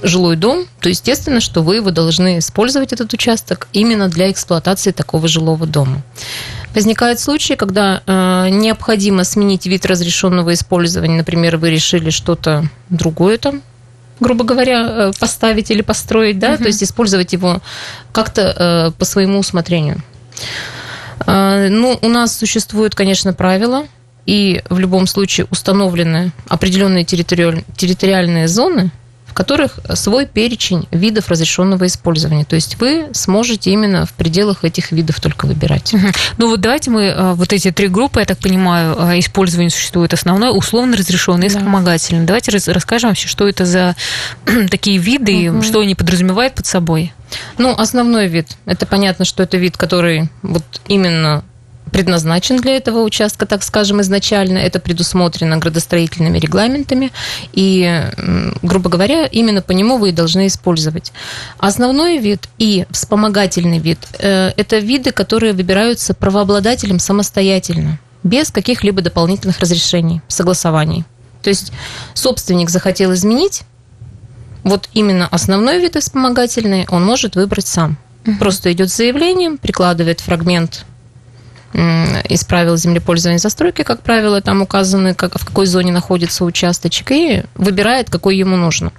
жилой 0.01 0.35
дом, 0.35 0.65
то 0.81 0.89
естественно, 0.89 1.39
что 1.39 1.63
вы 1.63 1.77
его 1.77 1.91
должны 1.91 2.39
использовать 2.39 2.91
этот 2.91 3.13
участок 3.13 3.69
именно 3.71 4.09
для 4.09 4.29
эксплуатации 4.29 4.91
такого 4.91 5.29
жилого 5.29 5.65
дома. 5.65 6.01
Возникают 6.75 7.21
случаи, 7.21 7.53
когда 7.53 8.01
э, 8.05 8.49
необходимо 8.49 9.23
сменить 9.23 9.65
вид 9.67 9.85
разрешенного 9.85 10.53
использования. 10.53 11.17
Например, 11.17 11.55
вы 11.55 11.69
решили 11.69 12.09
что-то 12.09 12.69
другое 12.89 13.37
там 13.37 13.61
грубо 14.19 14.43
говоря, 14.43 14.87
э, 14.87 15.11
поставить 15.19 15.71
или 15.71 15.81
построить, 15.81 16.39
да, 16.39 16.53
угу. 16.53 16.63
то 16.63 16.67
есть 16.67 16.83
использовать 16.83 17.33
его 17.33 17.61
как-то 18.11 18.41
э, 18.41 18.91
по 18.97 19.05
своему 19.05 19.39
усмотрению. 19.39 20.01
Э, 21.25 21.67
ну, 21.69 21.97
у 22.01 22.09
нас 22.09 22.37
существуют, 22.37 22.95
конечно, 22.95 23.33
правила, 23.33 23.85
и 24.25 24.61
в 24.69 24.79
любом 24.79 25.07
случае 25.07 25.47
установлены 25.49 26.31
определенные 26.47 27.03
территориальные 27.03 28.47
зоны, 28.47 28.91
в 29.33 29.35
которых 29.35 29.79
свой 29.95 30.27
перечень 30.27 30.87
видов 30.91 31.27
разрешенного 31.27 31.87
использования. 31.87 32.45
То 32.45 32.53
есть 32.53 32.79
вы 32.79 33.07
сможете 33.13 33.71
именно 33.71 34.05
в 34.05 34.13
пределах 34.13 34.63
этих 34.63 34.91
видов 34.91 35.19
только 35.19 35.47
выбирать. 35.47 35.91
Угу. 35.91 36.07
Ну 36.37 36.49
вот 36.49 36.61
давайте 36.61 36.91
мы 36.91 37.05
э, 37.05 37.33
вот 37.33 37.51
эти 37.51 37.71
три 37.71 37.87
группы, 37.87 38.19
я 38.19 38.27
так 38.27 38.37
понимаю, 38.37 38.95
э, 38.95 39.17
использование 39.19 39.71
существует 39.71 40.13
основное, 40.13 40.51
условно 40.51 40.95
разрешенное 40.95 41.47
и 41.47 41.51
да. 41.51 41.57
вспомогательное. 41.57 42.27
Давайте 42.27 42.51
расскажем 42.71 43.09
вообще, 43.09 43.27
что 43.27 43.47
это 43.47 43.65
за 43.65 43.95
такие 44.69 44.99
виды, 44.99 45.51
угу. 45.51 45.63
что 45.63 45.79
они 45.79 45.95
подразумевают 45.95 46.53
под 46.53 46.67
собой. 46.67 47.11
Ну, 47.57 47.73
основной 47.75 48.27
вид, 48.27 48.49
это 48.65 48.85
понятно, 48.85 49.25
что 49.25 49.41
это 49.41 49.57
вид, 49.57 49.77
который 49.77 50.29
вот 50.43 50.63
именно 50.87 51.43
предназначен 51.93 52.57
для 52.57 52.75
этого 52.75 53.03
участка, 53.03 53.45
так 53.45 53.63
скажем, 53.63 54.01
изначально. 54.01 54.57
Это 54.57 54.79
предусмотрено 54.79 55.57
градостроительными 55.57 56.39
регламентами. 56.39 57.11
И, 57.53 58.09
грубо 58.61 58.89
говоря, 58.89 59.27
именно 59.27 59.61
по 59.61 59.71
нему 59.71 59.97
вы 59.97 60.09
и 60.09 60.11
должны 60.11 60.47
использовать. 60.47 61.13
Основной 61.59 62.17
вид 62.17 62.49
и 62.57 62.85
вспомогательный 62.89 63.79
вид 63.79 63.99
э,– 64.19 64.51
это 64.57 64.79
виды, 64.79 65.11
которые 65.11 65.53
выбираются 65.53 66.13
правообладателем 66.13 66.99
самостоятельно, 66.99 67.99
без 68.23 68.51
каких-либо 68.51 69.01
дополнительных 69.01 69.59
разрешений, 69.59 70.21
согласований. 70.27 71.05
То 71.43 71.49
есть 71.49 71.71
собственник 72.15 72.69
захотел 72.69 73.13
изменить, 73.13 73.63
вот 74.63 74.89
именно 74.93 75.27
основной 75.27 75.79
вид 75.79 75.95
вспомогательный 75.95 76.87
он 76.89 77.05
может 77.05 77.35
выбрать 77.35 77.67
сам. 77.67 77.97
Просто 78.39 78.71
идет 78.71 78.89
с 78.89 78.95
заявлением, 78.95 79.57
прикладывает 79.57 80.21
фрагмент 80.21 80.85
из 81.73 82.43
правил 82.43 82.77
землепользования 82.77 83.37
и 83.37 83.41
застройки, 83.41 83.83
как 83.83 84.01
правило, 84.01 84.41
там 84.41 84.61
указаны, 84.61 85.13
как, 85.13 85.39
в 85.39 85.45
какой 85.45 85.65
зоне 85.65 85.91
находится 85.91 86.45
участочек, 86.45 87.11
и 87.11 87.43
выбирает, 87.55 88.09
какой 88.09 88.37
ему 88.37 88.55
нужно. 88.55 88.91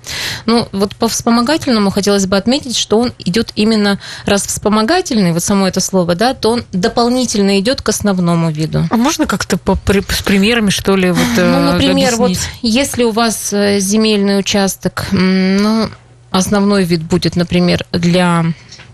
Ну, 0.47 0.69
вот 0.73 0.97
по 0.97 1.09
вспомогательному 1.09 1.91
хотелось 1.91 2.27
бы 2.27 2.37
отметить, 2.37 2.77
что 2.77 2.99
он 2.99 3.13
идет 3.19 3.53
именно, 3.55 4.01
раз 4.27 4.47
вспомогательный, 4.47 5.33
вот 5.33 5.43
само 5.43 5.69
это 5.69 5.81
слово, 5.81 6.15
да, 6.15 6.35
то 6.35 6.51
он 6.51 6.65
дополнительно 6.73 7.59
идет 7.61 7.83
к 7.83 7.89
основному 7.89 8.51
виду. 8.51 8.87
А 8.91 8.97
можно 8.97 9.27
как-то 9.27 9.57
по, 9.57 9.77
с 10.09 10.23
примерами, 10.23 10.71
что 10.71 10.97
ли, 10.97 11.11
вот 11.11 11.21
Ну, 11.37 11.73
например, 11.73 12.15
объяснить? 12.15 12.39
вот 12.39 12.49
если 12.63 13.05
у 13.05 13.11
вас 13.11 13.53
э, 13.53 13.79
земельный 13.81 14.39
участок, 14.39 15.07
ну, 15.13 15.89
основной 16.31 16.85
вид 16.85 17.03
будет, 17.03 17.37
например, 17.37 17.87
для 17.93 18.45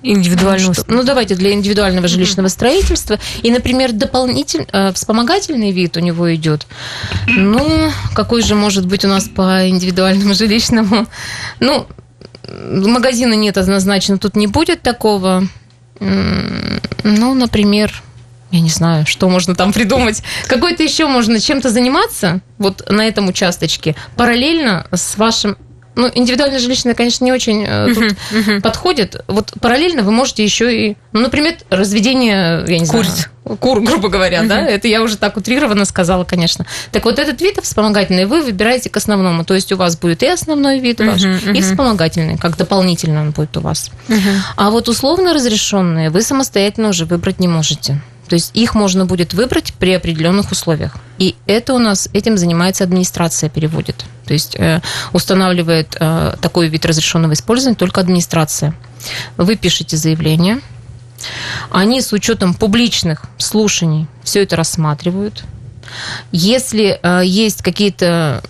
Индивидуального. 0.03 0.75
Ну, 0.89 0.97
ну, 0.97 1.03
давайте 1.03 1.35
для 1.35 1.53
индивидуального 1.53 2.09
жилищного 2.09 2.49
строительства. 2.49 3.19
И, 3.43 3.51
например, 3.51 3.93
дополнительный, 3.93 4.67
э, 4.73 4.93
вспомогательный 4.93 5.73
вид 5.73 5.97
у 5.97 6.01
него 6.01 6.35
идет. 6.35 6.67
Ну, 7.27 7.91
какой 8.15 8.43
же 8.43 8.55
может 8.55 8.87
быть 8.87 9.05
у 9.05 9.09
нас 9.09 9.29
по 9.29 9.69
индивидуальному 9.69 10.35
жилищному? 10.41 11.07
Ну, 11.61 11.87
магазина 12.49 13.35
нет 13.35 13.59
однозначно, 13.59 14.19
тут 14.19 14.37
не 14.37 14.47
будет 14.47 14.83
такого. 14.83 15.47
Ну, 15.99 17.35
например, 17.35 18.03
я 18.51 18.61
не 18.61 18.71
знаю, 18.71 19.07
что 19.07 19.29
можно 19.29 19.55
там 19.55 19.73
придумать. 19.73 20.23
Какой-то 20.49 20.83
еще 20.83 21.07
можно 21.07 21.39
чем-то 21.39 21.71
заниматься 21.71 22.41
вот 22.59 22.89
на 22.89 23.07
этом 23.07 23.29
участочке 23.29 23.95
параллельно 24.17 24.87
с 24.93 25.17
вашим 25.17 25.57
ну, 26.01 26.11
индивидуальное 26.15 26.59
жилищное, 26.59 26.95
конечно, 26.95 27.25
не 27.25 27.33
очень 27.33 27.65
uh-huh, 27.65 27.95
тут 27.95 28.05
uh-huh. 28.33 28.61
подходит. 28.61 29.23
Вот 29.29 29.53
параллельно 29.61 30.03
вы 30.03 30.11
можете 30.11 30.45
еще 30.45 30.75
и, 30.75 30.97
ну, 31.13 31.21
например, 31.21 31.55
разведение, 31.71 32.65
я 32.67 32.79
не 32.79 32.85
знаю, 32.85 33.05
кур, 33.59 33.81
грубо 33.81 34.09
говоря, 34.09 34.43
uh-huh. 34.43 34.49
да, 34.49 34.61
это 34.61 34.89
я 34.89 35.03
уже 35.03 35.17
так 35.17 35.37
утрированно 35.37 35.85
сказала, 35.85 36.25
конечно. 36.25 36.67
Так 36.93 37.05
вот 37.05 37.19
этот 37.19 37.41
вид 37.41 37.59
вспомогательный 37.63 38.27
вы 38.27 38.43
выбираете 38.43 38.91
к 38.91 38.97
основному, 38.97 39.45
то 39.45 39.55
есть 39.55 39.73
у 39.73 39.77
вас 39.77 39.97
будет 39.99 40.23
и 40.23 40.27
основной 40.27 40.79
вид 40.81 41.01
ваш, 41.01 41.23
uh-huh, 41.23 41.45
uh-huh. 41.45 41.57
и 41.57 41.61
вспомогательный, 41.61 42.39
как 42.39 42.57
дополнительно 42.57 43.21
он 43.23 43.31
будет 43.31 43.57
у 43.57 43.61
вас. 43.61 43.91
Uh-huh. 44.09 44.19
А 44.57 44.71
вот 44.71 44.89
условно 44.89 45.35
разрешенные 45.35 46.11
вы 46.11 46.23
самостоятельно 46.23 46.89
уже 46.89 47.05
выбрать 47.05 47.41
не 47.41 47.49
можете. 47.49 48.01
То 48.31 48.35
есть 48.35 48.53
их 48.55 48.77
можно 48.77 49.07
будет 49.07 49.35
выбрать 49.35 49.75
при 49.75 49.93
определенных 49.93 50.53
условиях. 50.53 50.95
И 51.19 51.35
это 51.47 51.75
у 51.75 51.79
нас, 51.79 52.09
этим 52.13 52.39
занимается 52.39 52.85
администрация, 52.85 53.51
переводит. 53.51 54.05
То 54.25 54.33
есть 54.33 54.55
э, 54.55 54.81
устанавливает 55.13 55.97
э, 55.99 56.37
такой 56.41 56.69
вид 56.69 56.87
разрешенного 56.87 57.33
использования 57.33 57.75
только 57.75 58.01
администрация. 58.01 58.73
Вы 59.37 59.57
пишете 59.57 59.97
заявление, 59.97 60.61
они 61.73 62.01
с 62.01 62.13
учетом 62.13 62.55
публичных 62.55 63.25
слушаний 63.37 64.07
все 64.23 64.45
это 64.45 64.55
рассматривают. 64.55 65.43
Если 66.31 67.01
э, 67.03 67.23
есть 67.25 67.63
какие-то, 67.63 68.45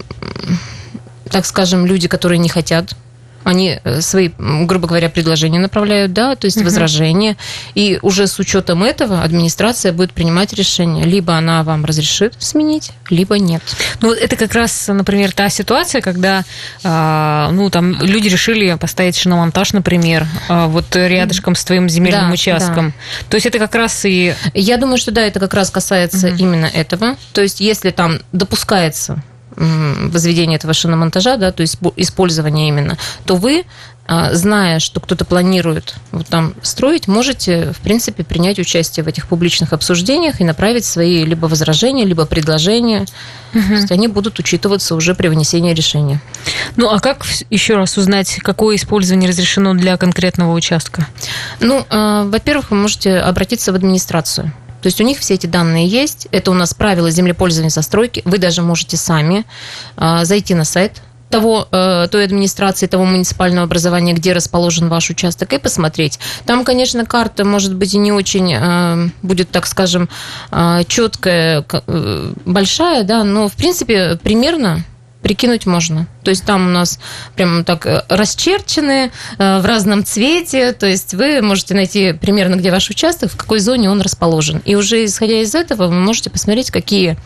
так 1.30 1.46
скажем, 1.46 1.86
люди, 1.86 2.06
которые 2.06 2.36
не 2.36 2.50
хотят 2.50 2.94
они 3.44 3.78
э, 3.82 4.00
свои, 4.00 4.30
грубо 4.38 4.88
говоря, 4.88 5.08
предложения 5.08 5.58
направляют, 5.58 6.12
да, 6.12 6.36
то 6.36 6.46
есть 6.46 6.58
угу. 6.58 6.66
возражения, 6.66 7.36
и 7.74 7.98
уже 8.02 8.26
с 8.26 8.38
учетом 8.38 8.84
этого 8.84 9.22
администрация 9.22 9.92
будет 9.92 10.12
принимать 10.12 10.52
решение, 10.52 11.04
либо 11.04 11.34
она 11.34 11.62
вам 11.62 11.84
разрешит 11.84 12.34
сменить, 12.38 12.92
либо 13.08 13.38
нет. 13.38 13.62
Ну, 14.00 14.12
это 14.12 14.36
как 14.36 14.54
раз, 14.54 14.88
например, 14.88 15.32
та 15.32 15.48
ситуация, 15.48 16.00
когда, 16.00 16.44
а, 16.84 17.50
ну, 17.52 17.70
там 17.70 18.00
люди 18.02 18.28
решили 18.28 18.74
поставить 18.74 19.16
шиномонтаж, 19.16 19.72
например, 19.72 20.26
а, 20.48 20.66
вот 20.66 20.94
рядышком 20.94 21.54
с 21.54 21.64
твоим 21.64 21.88
земельным 21.88 22.28
да, 22.28 22.34
участком. 22.34 22.90
Да. 22.90 22.94
То 23.30 23.34
есть 23.36 23.46
это 23.46 23.58
как 23.58 23.74
раз 23.74 24.04
и... 24.04 24.34
Я 24.54 24.76
думаю, 24.76 24.98
что 24.98 25.10
да, 25.10 25.22
это 25.22 25.40
как 25.40 25.54
раз 25.54 25.70
касается 25.70 26.28
угу. 26.28 26.36
именно 26.36 26.66
этого. 26.66 27.16
То 27.32 27.42
есть 27.42 27.60
если 27.60 27.90
там 27.90 28.20
допускается 28.32 29.22
возведения 29.56 30.56
этого 30.56 30.72
шиномонтажа, 30.72 31.36
да, 31.36 31.52
то 31.52 31.62
есть 31.62 31.78
использования 31.96 32.68
именно, 32.68 32.96
то 33.24 33.36
вы 33.36 33.64
а, 34.12 34.34
зная, 34.34 34.80
что 34.80 34.98
кто-то 34.98 35.24
планирует 35.24 35.94
вот 36.10 36.26
там 36.26 36.54
строить, 36.62 37.06
можете, 37.06 37.72
в 37.72 37.80
принципе, 37.80 38.24
принять 38.24 38.58
участие 38.58 39.04
в 39.04 39.06
этих 39.06 39.28
публичных 39.28 39.72
обсуждениях 39.72 40.40
и 40.40 40.44
направить 40.44 40.84
свои 40.84 41.24
либо 41.24 41.46
возражения, 41.46 42.04
либо 42.04 42.26
предложения. 42.26 43.06
Угу. 43.54 43.62
То 43.68 43.74
есть 43.74 43.92
они 43.92 44.08
будут 44.08 44.40
учитываться 44.40 44.96
уже 44.96 45.14
при 45.14 45.28
вынесении 45.28 45.72
решения. 45.74 46.20
Ну, 46.74 46.90
а 46.90 46.98
как 46.98 47.24
еще 47.50 47.76
раз 47.76 47.96
узнать, 47.98 48.40
какое 48.42 48.74
использование 48.74 49.28
разрешено 49.28 49.74
для 49.74 49.96
конкретного 49.96 50.54
участка? 50.54 51.06
Ну, 51.60 51.86
а, 51.88 52.24
во-первых, 52.24 52.72
вы 52.72 52.78
можете 52.78 53.18
обратиться 53.18 53.70
в 53.70 53.76
администрацию. 53.76 54.52
То 54.82 54.86
есть 54.86 55.00
у 55.00 55.04
них 55.04 55.18
все 55.18 55.34
эти 55.34 55.46
данные 55.46 55.86
есть. 55.86 56.28
Это 56.30 56.50
у 56.50 56.54
нас 56.54 56.74
правила 56.74 57.10
землепользования 57.10 57.70
застройки. 57.70 58.22
Вы 58.24 58.38
даже 58.38 58.62
можете 58.62 58.96
сами 58.96 59.44
а, 59.96 60.24
зайти 60.24 60.54
на 60.54 60.64
сайт 60.64 61.02
того, 61.30 61.68
э, 61.70 62.08
той 62.10 62.24
администрации, 62.24 62.86
того 62.86 63.04
муниципального 63.04 63.64
образования, 63.64 64.12
где 64.12 64.32
расположен 64.32 64.88
ваш 64.88 65.10
участок, 65.10 65.52
и 65.52 65.58
посмотреть. 65.58 66.18
Там, 66.44 66.64
конечно, 66.64 67.06
карта, 67.06 67.44
может 67.44 67.74
быть, 67.74 67.94
и 67.94 67.98
не 67.98 68.12
очень 68.12 68.52
э, 68.52 69.08
будет, 69.22 69.50
так 69.50 69.66
скажем, 69.66 70.08
э, 70.50 70.82
четкая, 70.88 71.64
большая, 72.44 73.04
да, 73.04 73.24
но, 73.24 73.48
в 73.48 73.54
принципе, 73.54 74.18
примерно 74.22 74.84
прикинуть 75.22 75.66
можно. 75.66 76.06
То 76.24 76.30
есть 76.30 76.44
там 76.44 76.68
у 76.68 76.70
нас 76.70 76.98
прям 77.36 77.64
так 77.64 77.86
расчерчены 78.08 79.10
в 79.38 79.62
разном 79.64 80.04
цвете, 80.04 80.72
то 80.72 80.86
есть 80.86 81.14
вы 81.14 81.42
можете 81.42 81.74
найти 81.74 82.12
примерно, 82.12 82.56
где 82.56 82.70
ваш 82.70 82.90
участок, 82.90 83.32
в 83.32 83.36
какой 83.36 83.60
зоне 83.60 83.90
он 83.90 84.00
расположен. 84.00 84.62
И 84.64 84.74
уже 84.74 85.04
исходя 85.04 85.40
из 85.40 85.54
этого 85.54 85.88
вы 85.88 85.94
можете 85.94 86.30
посмотреть, 86.30 86.70
какие 86.70 87.16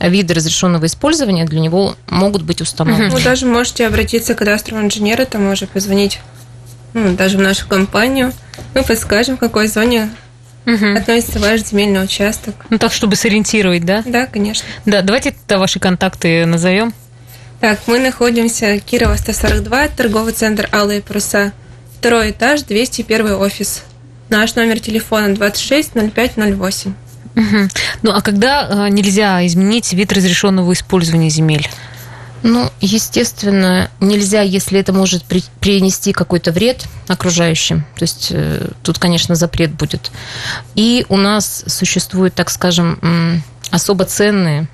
виды 0.00 0.34
разрешенного 0.34 0.86
использования 0.86 1.44
для 1.44 1.60
него 1.60 1.96
могут 2.08 2.42
быть 2.42 2.60
установлены. 2.60 3.10
Вы 3.10 3.22
даже 3.22 3.46
можете 3.46 3.86
обратиться 3.86 4.34
к 4.34 4.38
кадастровому 4.38 4.86
инженеру, 4.86 5.26
там 5.26 5.50
уже 5.50 5.66
позвонить 5.66 6.20
ну, 6.94 7.14
даже 7.16 7.36
в 7.38 7.40
нашу 7.40 7.66
компанию. 7.66 8.32
Мы 8.74 8.82
подскажем, 8.82 9.36
в 9.36 9.40
какой 9.40 9.66
зоне 9.66 10.10
угу. 10.66 10.96
относится 10.96 11.38
ваш 11.40 11.62
земельный 11.62 12.04
участок. 12.04 12.54
Ну, 12.70 12.78
так, 12.78 12.92
чтобы 12.92 13.16
сориентировать, 13.16 13.84
да? 13.84 14.02
Да, 14.06 14.26
конечно. 14.26 14.64
Да, 14.86 15.02
давайте 15.02 15.32
тогда 15.32 15.58
ваши 15.58 15.80
контакты 15.80 16.46
назовем. 16.46 16.94
Так, 17.60 17.80
мы 17.88 17.98
находимся 17.98 18.78
Кирова 18.78 19.16
142, 19.16 19.88
торговый 19.88 20.32
центр 20.32 20.68
«Алые 20.70 21.02
паруса», 21.02 21.52
второй 21.98 22.30
этаж, 22.30 22.62
201 22.62 23.32
офис. 23.32 23.82
Наш 24.28 24.54
номер 24.54 24.78
телефона 24.78 25.34
26 25.34 25.94
0508. 26.14 26.94
Угу. 27.34 27.68
Ну 28.02 28.10
а 28.12 28.22
когда 28.22 28.86
э, 28.86 28.90
нельзя 28.90 29.44
изменить 29.44 29.92
вид 29.92 30.12
разрешенного 30.12 30.72
использования 30.72 31.30
земель? 31.30 31.68
Ну, 32.44 32.70
естественно, 32.80 33.90
нельзя, 33.98 34.42
если 34.42 34.78
это 34.78 34.92
может 34.92 35.24
при, 35.24 35.42
принести 35.58 36.12
какой-то 36.12 36.52
вред 36.52 36.86
окружающим. 37.08 37.84
То 37.96 38.04
есть 38.04 38.28
э, 38.30 38.68
тут, 38.84 39.00
конечно, 39.00 39.34
запрет 39.34 39.72
будет. 39.72 40.12
И 40.76 41.04
у 41.08 41.16
нас 41.16 41.64
существуют, 41.66 42.34
так 42.34 42.50
скажем, 42.50 43.42
особо 43.72 44.04
ценные 44.04 44.68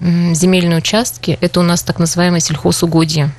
земельные 0.00 0.78
участки. 0.78 1.38
Это 1.40 1.60
у 1.60 1.62
нас 1.62 1.82
так 1.82 1.98
называемые 1.98 2.40
сельхозугодья. 2.40 3.30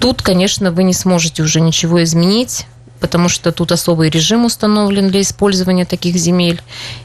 Тут, 0.00 0.22
конечно, 0.22 0.70
вы 0.70 0.84
не 0.84 0.94
сможете 0.94 1.42
уже 1.42 1.60
ничего 1.60 2.02
изменить 2.04 2.66
потому 3.00 3.28
что 3.28 3.52
тут 3.52 3.72
особый 3.72 4.10
режим 4.10 4.44
установлен 4.44 5.08
для 5.08 5.20
использования 5.20 5.84
таких 5.84 6.16
земель. 6.16 6.60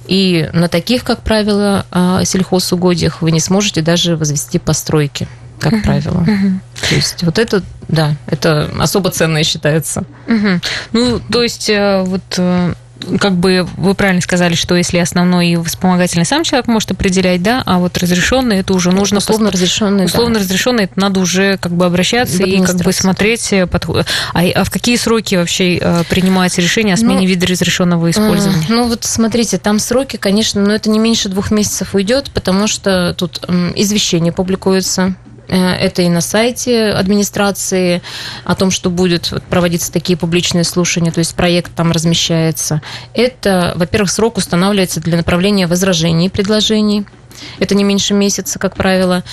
И 0.07 0.49
на 0.53 0.67
таких, 0.67 1.03
как 1.03 1.21
правило, 1.21 1.85
а, 1.91 2.23
сельхозугодиях 2.25 3.21
вы 3.21 3.31
не 3.31 3.39
сможете 3.39 3.81
даже 3.81 4.15
возвести 4.15 4.59
постройки 4.59 5.27
как 5.59 5.73
uh-huh. 5.73 5.83
правило. 5.83 6.25
Uh-huh. 6.27 6.59
То 6.89 6.95
есть 6.95 7.23
вот 7.23 7.39
это, 7.39 7.63
да, 7.87 8.15
это 8.27 8.69
особо 8.79 9.11
ценное 9.11 9.43
считается. 9.43 10.03
Uh-huh. 10.27 10.61
Ну, 10.91 11.21
то 11.31 11.41
есть 11.41 11.69
э, 11.69 12.03
вот 12.05 12.21
э, 12.37 12.73
как 13.19 13.33
бы 13.33 13.67
вы 13.77 13.93
правильно 13.93 14.21
сказали, 14.21 14.55
что 14.55 14.75
если 14.75 14.97
основной 14.97 15.49
и 15.49 15.63
вспомогательный 15.63 16.25
сам 16.25 16.43
человек 16.43 16.67
может 16.67 16.91
определять, 16.91 17.41
да, 17.41 17.63
а 17.65 17.79
вот 17.79 17.97
разрешенный 17.97 18.57
это 18.57 18.73
уже 18.73 18.91
нужно 18.91 19.17
условно 19.17 19.51
пос... 19.51 19.55
разрешенный, 19.55 20.05
условно 20.05 20.35
да. 20.35 20.41
разрешенный 20.41 20.83
это 20.85 20.99
надо 20.99 21.19
уже 21.19 21.57
как 21.57 21.73
бы 21.73 21.85
обращаться 21.85 22.43
и 22.43 22.61
как 22.63 22.77
бы 22.77 22.91
смотреть 22.93 23.53
э, 23.53 23.67
под... 23.67 23.85
а, 23.89 24.05
а 24.33 24.63
в 24.63 24.69
какие 24.69 24.95
сроки 24.95 25.35
вообще 25.35 25.77
э, 25.77 26.03
принимается 26.09 26.61
решение 26.61 26.93
о 26.93 26.97
смене 26.97 27.21
ну, 27.21 27.27
вида 27.27 27.47
разрешенного 27.47 28.09
использования? 28.09 28.65
Ну 28.69 28.87
вот 28.87 29.03
смотрите, 29.03 29.57
там 29.57 29.79
сроки, 29.79 30.17
конечно, 30.17 30.61
но 30.61 30.73
это 30.73 30.89
не 30.89 30.99
меньше 30.99 31.29
двух 31.29 31.51
месяцев 31.51 31.95
уйдет, 31.95 32.31
потому 32.33 32.67
что 32.67 33.13
тут 33.17 33.43
извещение 33.75 34.31
публикуется 34.31 35.15
это 35.53 36.01
и 36.01 36.09
на 36.09 36.21
сайте 36.21 36.89
администрации 36.89 38.01
о 38.43 38.55
том, 38.55 38.71
что 38.71 38.89
будет 38.89 39.31
проводиться 39.49 39.91
такие 39.91 40.17
публичные 40.17 40.63
слушания, 40.63 41.11
то 41.11 41.19
есть 41.19 41.35
проект 41.35 41.73
там 41.75 41.91
размещается. 41.91 42.81
Это, 43.13 43.73
во-первых, 43.75 44.09
срок 44.09 44.37
устанавливается 44.37 44.99
для 44.99 45.17
направления 45.17 45.67
возражений 45.67 46.27
и 46.27 46.29
предложений. 46.29 47.05
Это 47.59 47.75
не 47.75 47.83
меньше 47.83 48.13
месяца, 48.13 48.59
как 48.59 48.75
правило 48.75 49.23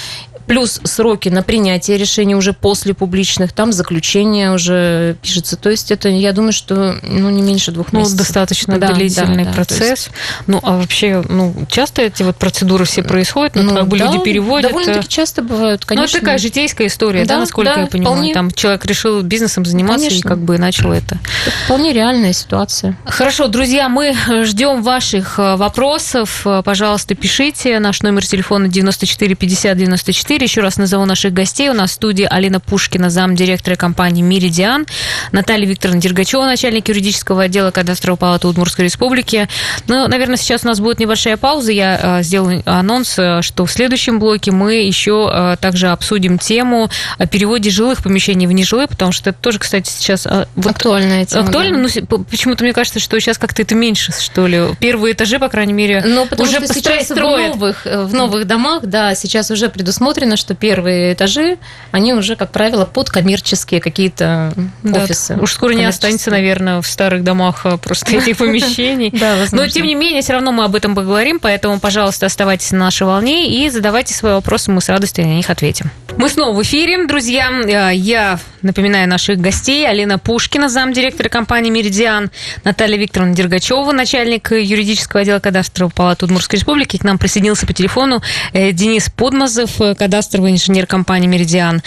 плюс 0.51 0.81
сроки 0.83 1.29
на 1.29 1.45
принятие 1.45 1.97
решений 1.97 2.35
уже 2.35 2.53
после 2.53 2.93
публичных, 2.93 3.53
там 3.53 3.71
заключение 3.73 4.53
уже 4.53 5.15
пишется. 5.23 5.57
То 5.57 5.71
есть 5.71 5.93
это, 5.93 6.09
я 6.09 6.33
думаю, 6.33 6.53
что 6.53 6.99
ну, 7.05 7.31
не 7.31 7.41
меньше 7.41 7.71
двух 7.71 7.93
ну, 7.93 8.01
месяцев. 8.01 8.19
достаточно 8.19 8.77
да, 8.77 8.93
длительный 8.93 9.45
да, 9.45 9.53
процесс. 9.53 9.81
есть... 9.89 10.11
Ну, 10.49 10.59
а 10.65 10.79
вообще, 10.79 11.23
ну, 11.29 11.55
часто 11.71 12.03
эти 12.03 12.25
вот 12.25 12.35
процедуры 12.35 12.85
все 12.85 13.05
происходят? 13.05 13.55
Ну, 13.55 13.63
ну 13.63 13.77
как 13.77 13.87
бы 13.87 13.97
да, 13.97 14.07
люди 14.07 14.25
переводят? 14.25 14.73
довольно-таки 14.73 15.07
часто 15.07 15.43
бывают, 15.43 15.85
конечно. 15.85 16.03
Ну, 16.03 16.09
это 16.09 16.19
такая 16.19 16.39
житейская 16.39 16.89
история, 16.89 17.25
да, 17.27 17.35
да 17.35 17.41
насколько 17.43 17.73
да, 17.73 17.81
я 17.83 17.87
понимаю? 17.87 18.15
Вполне... 18.17 18.35
Там 18.35 18.51
человек 18.51 18.85
решил 18.87 19.23
бизнесом 19.23 19.65
заниматься 19.65 20.09
конечно. 20.09 20.27
и 20.27 20.29
как 20.29 20.41
бы 20.41 20.59
начал 20.59 20.91
это. 20.91 21.21
это. 21.47 21.55
Вполне 21.67 21.93
реальная 21.93 22.33
ситуация. 22.33 22.99
Хорошо, 23.05 23.47
друзья, 23.47 23.89
мы 23.89 24.17
ждем 24.43 24.83
ваших 24.83 25.39
э, 25.39 25.55
вопросов. 25.55 26.45
Пожалуйста, 26.65 27.15
пишите. 27.15 27.79
Наш 27.79 28.03
номер 28.03 28.27
телефона 28.27 28.67
94 28.67 29.37
50 29.37 29.77
94 29.77 30.40
эфире. 30.41 30.51
Еще 30.51 30.61
раз 30.63 30.77
назову 30.79 31.05
наших 31.05 31.33
гостей. 31.33 31.69
У 31.69 31.75
нас 31.75 31.91
в 31.91 31.95
студии 31.95 32.27
Алина 32.29 32.61
Пушкина, 32.61 33.11
замдиректора 33.11 33.77
компании 33.77 34.23
«Меридиан», 34.23 34.87
Наталья 35.33 35.67
Викторовна 35.67 36.01
Дергачева, 36.01 36.45
начальник 36.45 36.89
юридического 36.89 37.45
отдела 37.45 37.71
кадастровой 37.71 38.17
палаты 38.17 38.49
Удмуртской 38.49 38.85
республики. 38.87 39.49
Ну, 39.87 40.09
наверное, 40.09 40.37
сейчас 40.37 40.65
у 40.65 40.69
нас 40.69 40.81
будет 40.81 40.99
небольшая 40.99 41.37
пауза. 41.37 41.73
Я 41.73 42.19
э, 42.21 42.23
сделаю 42.23 42.63
анонс, 42.65 43.19
э, 43.19 43.43
что 43.43 43.67
в 43.67 43.73
следующем 43.73 44.19
блоке 44.19 44.51
мы 44.51 44.75
еще 44.75 45.31
э, 45.33 45.57
также 45.61 45.89
обсудим 45.89 46.39
тему 46.39 46.91
о 47.19 47.27
переводе 47.27 47.71
жилых 47.71 48.03
помещений 48.03 48.47
в 48.47 48.53
нежилые, 48.53 48.89
потому 48.89 49.13
что 49.13 49.31
это 49.31 49.39
тоже, 49.41 49.59
кстати, 49.59 49.91
сейчас... 49.91 50.27
Вот, 50.55 50.67
актуальная 50.67 51.27
тема. 51.27 51.45
Актуально, 51.45 51.87
да. 51.87 52.03
но 52.09 52.19
почему-то 52.25 52.65
мне 52.65 52.73
кажется, 52.73 52.99
что 52.99 53.21
сейчас 53.21 53.39
как-то 53.39 53.63
это 53.63 53.75
меньше, 53.75 54.13
что 54.19 54.47
ли. 54.47 54.63
Первые 54.81 55.13
этажи, 55.13 55.39
по 55.39 55.49
крайней 55.49 55.73
мере, 55.73 56.03
ну, 56.05 56.27
потому 56.27 56.49
уже 56.49 56.65
что 56.65 56.75
сейчас 56.75 57.05
строят. 57.05 57.55
в 57.55 57.59
новых, 57.59 57.85
в 57.85 58.15
новых 58.15 58.47
домах, 58.47 58.85
да, 58.85 59.15
сейчас 59.15 59.51
уже 59.51 59.69
предусмотрено 59.69 60.30
уверена, 60.31 60.37
что 60.37 60.55
первые 60.55 61.13
этажи, 61.15 61.59
они 61.91 62.15
уже, 62.15 62.37
как 62.37 62.53
правило, 62.53 62.85
под 62.85 63.11
коммерческие 63.11 63.81
какие-то 63.81 64.53
да, 64.83 65.05
офисы. 65.05 65.37
Уж 65.41 65.53
скоро 65.53 65.73
не 65.73 65.85
останется, 65.85 66.31
наверное, 66.31 66.81
в 66.81 66.87
старых 66.87 67.25
домах 67.25 67.61
а, 67.65 67.77
просто 67.77 68.17
этих 68.17 68.37
помещений. 68.39 69.13
Но, 69.53 69.67
тем 69.67 69.87
не 69.87 69.95
менее, 69.95 70.23
все 70.23 70.35
равно 70.35 70.53
мы 70.53 70.65
об 70.65 70.75
этом 70.75 70.95
поговорим, 70.95 71.41
поэтому, 71.41 71.81
пожалуйста, 71.81 72.27
оставайтесь 72.27 72.73
на 72.73 72.79
нашей 72.79 73.07
волне 73.07 73.65
и 73.65 73.71
задавайте 73.71 74.15
свои 74.15 74.33
вопросы, 74.33 74.71
мы 74.71 74.81
с 74.81 74.89
радостью 74.89 75.27
на 75.27 75.35
них 75.35 75.51
ответим. 75.51 75.91
Мы 76.17 76.29
снова 76.29 76.57
в 76.57 76.63
эфире, 76.63 77.07
друзья. 77.07 77.51
Э, 77.51 77.95
я 77.95 78.39
напоминаю 78.63 79.09
наших 79.09 79.39
гостей. 79.39 79.89
Алина 79.89 80.19
Пушкина, 80.19 80.69
замдиректора 80.69 81.29
компании 81.29 81.71
«Меридиан», 81.71 82.31
Наталья 82.65 82.99
Викторовна 82.99 83.35
Дергачева, 83.35 83.93
начальник 83.93 84.51
юридического 84.53 85.23
отдела 85.23 85.39
кадастровой 85.39 85.93
палаты 85.93 86.27
Удмуртской 86.27 86.59
республики. 86.59 86.99
К 86.99 87.05
нам 87.05 87.19
присоединился 87.19 87.67
по 87.67 87.73
телефону 87.73 88.23
э, 88.53 88.73
Денис 88.73 89.09
Подмазов, 89.09 89.79
кадастровый 89.79 90.10
кадастровый 90.11 90.51
инженер 90.51 90.89
компании 90.89 91.29
«Меридиан». 91.29 91.83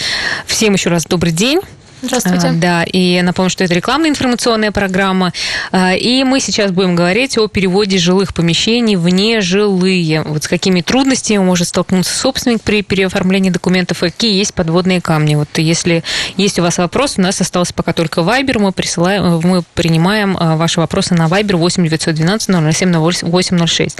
Всем 0.46 0.76
еще 0.76 0.90
раз 0.90 1.04
добрый 1.04 1.34
день. 1.34 1.60
Здравствуйте. 2.02 2.48
А, 2.48 2.54
да, 2.54 2.84
и 2.84 3.22
напомню, 3.22 3.50
что 3.50 3.64
это 3.64 3.74
рекламная 3.74 4.10
информационная 4.10 4.72
программа. 4.72 5.34
А, 5.72 5.94
и 5.94 6.24
мы 6.24 6.40
сейчас 6.40 6.72
будем 6.72 6.96
говорить 6.96 7.38
о 7.38 7.48
переводе 7.48 7.98
жилых 7.98 8.34
помещений 8.34 8.96
в 8.96 9.08
нежилые. 9.10 10.22
Вот 10.24 10.44
с 10.44 10.48
какими 10.48 10.82
трудностями 10.82 11.40
может 11.40 11.68
столкнуться 11.68 12.14
собственник 12.18 12.62
при 12.62 12.82
переоформлении 12.82 13.50
документов, 13.50 14.00
какие 14.00 14.38
есть 14.38 14.54
подводные 14.54 15.02
камни. 15.02 15.36
Вот 15.36 15.48
если 15.58 16.04
есть 16.36 16.60
у 16.60 16.62
вас 16.62 16.78
вопрос, 16.78 17.16
у 17.18 17.22
нас 17.22 17.40
осталось 17.42 17.72
пока 17.72 17.94
только 17.94 18.22
Viber, 18.22 18.60
мы 18.60 18.72
присылаем, 18.72 19.42
мы 19.44 19.64
принимаем 19.74 20.38
а, 20.40 20.56
ваши 20.58 20.80
вопросы 20.80 21.14
на 21.14 21.28
Viber 21.28 21.56
8 21.56 21.84
912 21.84 22.74
007 22.74 22.98
806. 22.98 24.00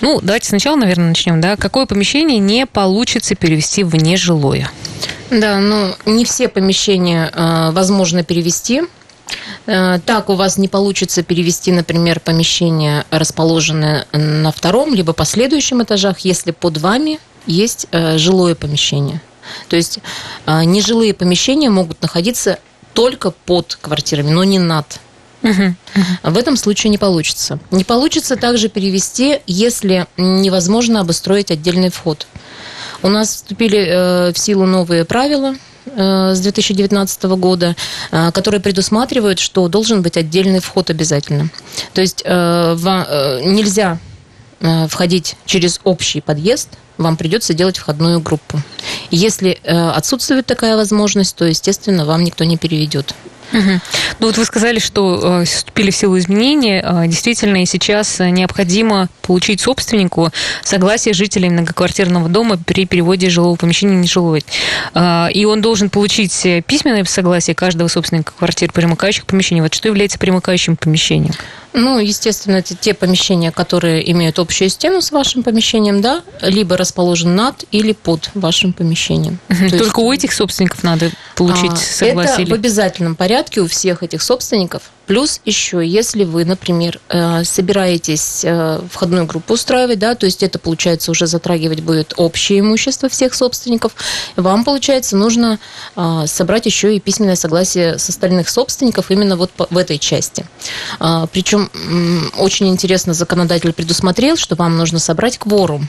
Ну, 0.00 0.20
давайте 0.22 0.48
сначала, 0.48 0.76
наверное, 0.76 1.08
начнем. 1.08 1.40
Да? 1.40 1.56
Какое 1.56 1.86
помещение 1.86 2.38
не 2.38 2.66
получится 2.66 3.34
перевести 3.34 3.84
в 3.84 3.94
нежилое? 3.94 4.70
Да, 5.30 5.58
ну 5.58 5.94
не 6.06 6.24
все 6.24 6.48
помещения 6.48 7.30
э, 7.32 7.70
возможно 7.72 8.22
перевести. 8.22 8.82
Э, 9.66 9.98
так 10.04 10.28
у 10.28 10.34
вас 10.34 10.58
не 10.58 10.68
получится 10.68 11.22
перевести, 11.22 11.72
например, 11.72 12.20
помещение, 12.20 13.04
расположенное 13.10 14.06
на 14.12 14.52
втором 14.52 14.94
либо 14.94 15.12
последующем 15.12 15.82
этажах, 15.82 16.20
если 16.20 16.50
под 16.50 16.78
вами 16.78 17.18
есть 17.46 17.86
э, 17.90 18.18
жилое 18.18 18.54
помещение. 18.54 19.20
То 19.68 19.76
есть 19.76 19.98
э, 20.46 20.64
нежилые 20.64 21.14
помещения 21.14 21.70
могут 21.70 22.00
находиться 22.02 22.58
только 22.92 23.30
под 23.30 23.78
квартирами, 23.80 24.30
но 24.30 24.44
не 24.44 24.58
над. 24.58 25.00
В 26.22 26.38
этом 26.38 26.56
случае 26.56 26.90
не 26.90 26.98
получится. 26.98 27.58
Не 27.70 27.84
получится 27.84 28.36
также 28.36 28.68
перевести, 28.68 29.40
если 29.46 30.06
невозможно 30.16 31.00
обустроить 31.00 31.50
отдельный 31.50 31.90
вход. 31.90 32.26
У 33.02 33.08
нас 33.08 33.28
вступили 33.34 33.78
э, 33.78 34.32
в 34.32 34.38
силу 34.38 34.64
новые 34.64 35.04
правила 35.04 35.54
э, 35.84 36.32
с 36.34 36.40
2019 36.40 37.24
года, 37.24 37.76
э, 38.10 38.32
которые 38.32 38.62
предусматривают, 38.62 39.38
что 39.38 39.68
должен 39.68 40.00
быть 40.00 40.16
отдельный 40.16 40.60
вход 40.60 40.88
обязательно. 40.88 41.50
То 41.92 42.00
есть 42.00 42.24
нельзя 42.24 43.98
входить 44.88 45.36
через 45.44 45.80
общий 45.84 46.22
подъезд, 46.22 46.70
вам 46.96 47.18
придется 47.18 47.52
делать 47.52 47.76
входную 47.76 48.20
группу. 48.20 48.62
Если 49.10 49.58
отсутствует 49.66 50.46
такая 50.46 50.76
возможность, 50.76 51.36
то, 51.36 51.44
естественно, 51.44 52.06
вам 52.06 52.24
никто 52.24 52.44
не 52.44 52.56
переведет. 52.56 53.14
Угу. 53.54 53.80
Ну 54.18 54.26
вот 54.26 54.36
вы 54.36 54.44
сказали, 54.44 54.80
что 54.80 55.40
э, 55.40 55.44
вступили 55.44 55.90
в 55.90 55.96
силу 55.96 56.18
изменения. 56.18 56.82
Э, 56.84 57.06
действительно, 57.06 57.62
и 57.62 57.66
сейчас 57.66 58.18
необходимо 58.18 59.08
получить 59.22 59.60
собственнику 59.60 60.30
согласие 60.62 61.14
жителей 61.14 61.48
многоквартирного 61.50 62.28
дома 62.28 62.58
при 62.58 62.84
переводе 62.84 63.30
жилого 63.30 63.54
помещения 63.54 63.96
в 63.96 64.00
нежилой. 64.00 64.44
Э, 64.94 65.28
и 65.32 65.44
он 65.44 65.62
должен 65.62 65.88
получить 65.88 66.46
письменное 66.66 67.04
согласие 67.04 67.54
каждого 67.54 67.88
собственника 67.88 68.32
квартир, 68.36 68.72
примыкающих 68.72 69.24
помещений. 69.24 69.62
Вот 69.62 69.72
что 69.72 69.88
является 69.88 70.18
примыкающим 70.18 70.76
помещением? 70.76 71.34
Ну, 71.76 71.98
естественно, 71.98 72.56
это 72.56 72.76
те 72.76 72.94
помещения, 72.94 73.50
которые 73.50 74.08
имеют 74.12 74.38
общую 74.38 74.70
стену 74.70 75.02
с 75.02 75.10
вашим 75.10 75.42
помещением, 75.42 76.00
да, 76.00 76.22
либо 76.40 76.76
расположены 76.76 77.34
над 77.34 77.64
или 77.72 77.92
под 77.92 78.30
вашим 78.34 78.72
помещением. 78.72 79.38
Угу. 79.50 79.70
Только 79.70 79.84
есть... 79.84 79.98
у 79.98 80.12
этих 80.12 80.32
собственников 80.32 80.84
надо 80.84 81.10
получить 81.34 81.72
а, 81.72 81.76
согласие? 81.76 82.32
Это 82.34 82.42
или... 82.42 82.50
в 82.50 82.54
обязательном 82.54 83.16
порядке 83.16 83.43
у 83.60 83.66
всех 83.66 84.02
этих 84.02 84.22
собственников. 84.22 84.82
Плюс 85.06 85.40
еще, 85.44 85.86
если 85.86 86.24
вы, 86.24 86.44
например, 86.44 86.98
э, 87.08 87.44
собираетесь 87.44 88.42
э, 88.42 88.80
входную 88.90 89.26
группу 89.26 89.54
устраивать, 89.54 89.98
да, 89.98 90.14
то 90.14 90.24
есть 90.24 90.42
это, 90.42 90.58
получается, 90.58 91.10
уже 91.10 91.26
затрагивать 91.26 91.80
будет 91.80 92.14
общее 92.16 92.60
имущество 92.60 93.08
всех 93.08 93.34
собственников, 93.34 93.94
вам, 94.36 94.64
получается, 94.64 95.16
нужно 95.16 95.58
э, 95.94 96.24
собрать 96.26 96.64
еще 96.64 96.96
и 96.96 97.00
письменное 97.00 97.36
согласие 97.36 97.98
с 97.98 98.08
остальных 98.08 98.48
собственников 98.48 99.10
именно 99.10 99.36
вот 99.36 99.50
в 99.56 99.76
этой 99.76 99.98
части. 99.98 100.46
Причем 101.32 101.70
очень 102.38 102.68
интересно, 102.68 103.14
законодатель 103.14 103.72
предусмотрел, 103.72 104.36
что 104.36 104.54
вам 104.54 104.76
нужно 104.76 104.98
собрать 104.98 105.38
кворум. 105.38 105.88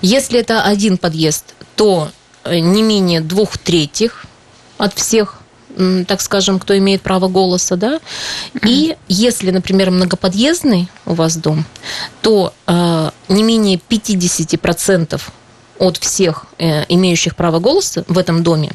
Если 0.00 0.40
это 0.40 0.64
один 0.64 0.96
подъезд, 0.98 1.54
то 1.76 2.10
не 2.44 2.82
менее 2.82 3.20
двух 3.20 3.58
третьих 3.58 4.24
от 4.78 4.94
всех 4.94 5.41
так 6.06 6.20
скажем, 6.20 6.58
кто 6.58 6.76
имеет 6.76 7.02
право 7.02 7.28
голоса, 7.28 7.76
да. 7.76 8.00
И 8.66 8.96
если, 9.08 9.50
например, 9.50 9.90
многоподъездный 9.90 10.88
у 11.06 11.14
вас 11.14 11.36
дом, 11.36 11.64
то 12.20 12.52
э, 12.66 13.10
не 13.28 13.42
менее 13.42 13.80
50% 13.88 15.20
от 15.78 15.96
всех 15.96 16.46
э, 16.58 16.84
имеющих 16.88 17.34
право 17.34 17.58
голоса 17.58 18.04
в 18.06 18.18
этом 18.18 18.42
доме. 18.42 18.72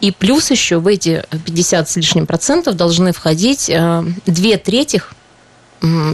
И 0.00 0.12
плюс 0.12 0.50
еще 0.50 0.78
в 0.78 0.86
эти 0.86 1.24
50 1.44 1.88
с 1.88 1.96
лишним 1.96 2.26
процентов 2.26 2.76
должны 2.76 3.12
входить 3.12 3.68
э, 3.68 4.04
две 4.26 4.56
третьих 4.56 5.14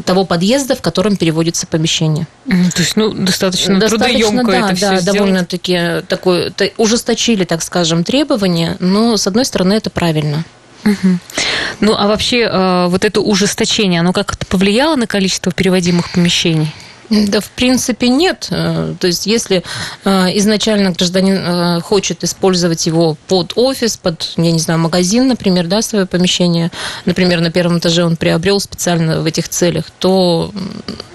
того 0.04 0.24
подъезда, 0.24 0.74
в 0.74 0.82
котором 0.82 1.16
переводится 1.16 1.66
помещение. 1.66 2.26
То 2.46 2.80
есть, 2.82 2.96
ну, 2.96 3.12
достаточно, 3.12 3.78
достаточно 3.78 4.18
трудоемко 4.18 4.50
да, 4.50 4.70
это 4.70 4.80
да, 4.80 4.96
все 4.96 5.12
довольно-таки 5.12 6.02
такое, 6.08 6.52
ужесточили, 6.76 7.44
так 7.44 7.62
скажем, 7.62 8.04
требования, 8.04 8.76
но, 8.80 9.16
с 9.16 9.26
одной 9.26 9.44
стороны, 9.44 9.74
это 9.74 9.90
правильно. 9.90 10.44
Угу. 10.84 11.18
Ну, 11.80 11.94
а 11.96 12.06
вообще, 12.06 12.40
э, 12.40 12.86
вот 12.88 13.04
это 13.04 13.20
ужесточение, 13.20 14.00
оно 14.00 14.12
как-то 14.12 14.46
повлияло 14.46 14.96
на 14.96 15.06
количество 15.06 15.52
переводимых 15.52 16.10
помещений? 16.10 16.72
Да, 17.10 17.40
в 17.40 17.50
принципе, 17.50 18.08
нет. 18.08 18.48
Э, 18.52 18.94
то 18.98 19.08
есть, 19.08 19.26
если 19.26 19.64
э, 20.04 20.10
изначально 20.38 20.92
гражданин 20.92 21.36
э, 21.36 21.80
хочет 21.80 22.22
использовать 22.22 22.86
его 22.86 23.16
под 23.26 23.52
офис, 23.56 23.96
под, 23.96 24.32
я 24.36 24.52
не 24.52 24.60
знаю, 24.60 24.78
магазин, 24.78 25.26
например, 25.26 25.66
да, 25.66 25.82
свое 25.82 26.06
помещение, 26.06 26.70
например, 27.06 27.40
на 27.40 27.50
первом 27.50 27.78
этаже 27.78 28.04
он 28.04 28.16
приобрел 28.16 28.60
специально 28.60 29.20
в 29.20 29.26
этих 29.26 29.48
целях, 29.48 29.86
то 29.98 30.52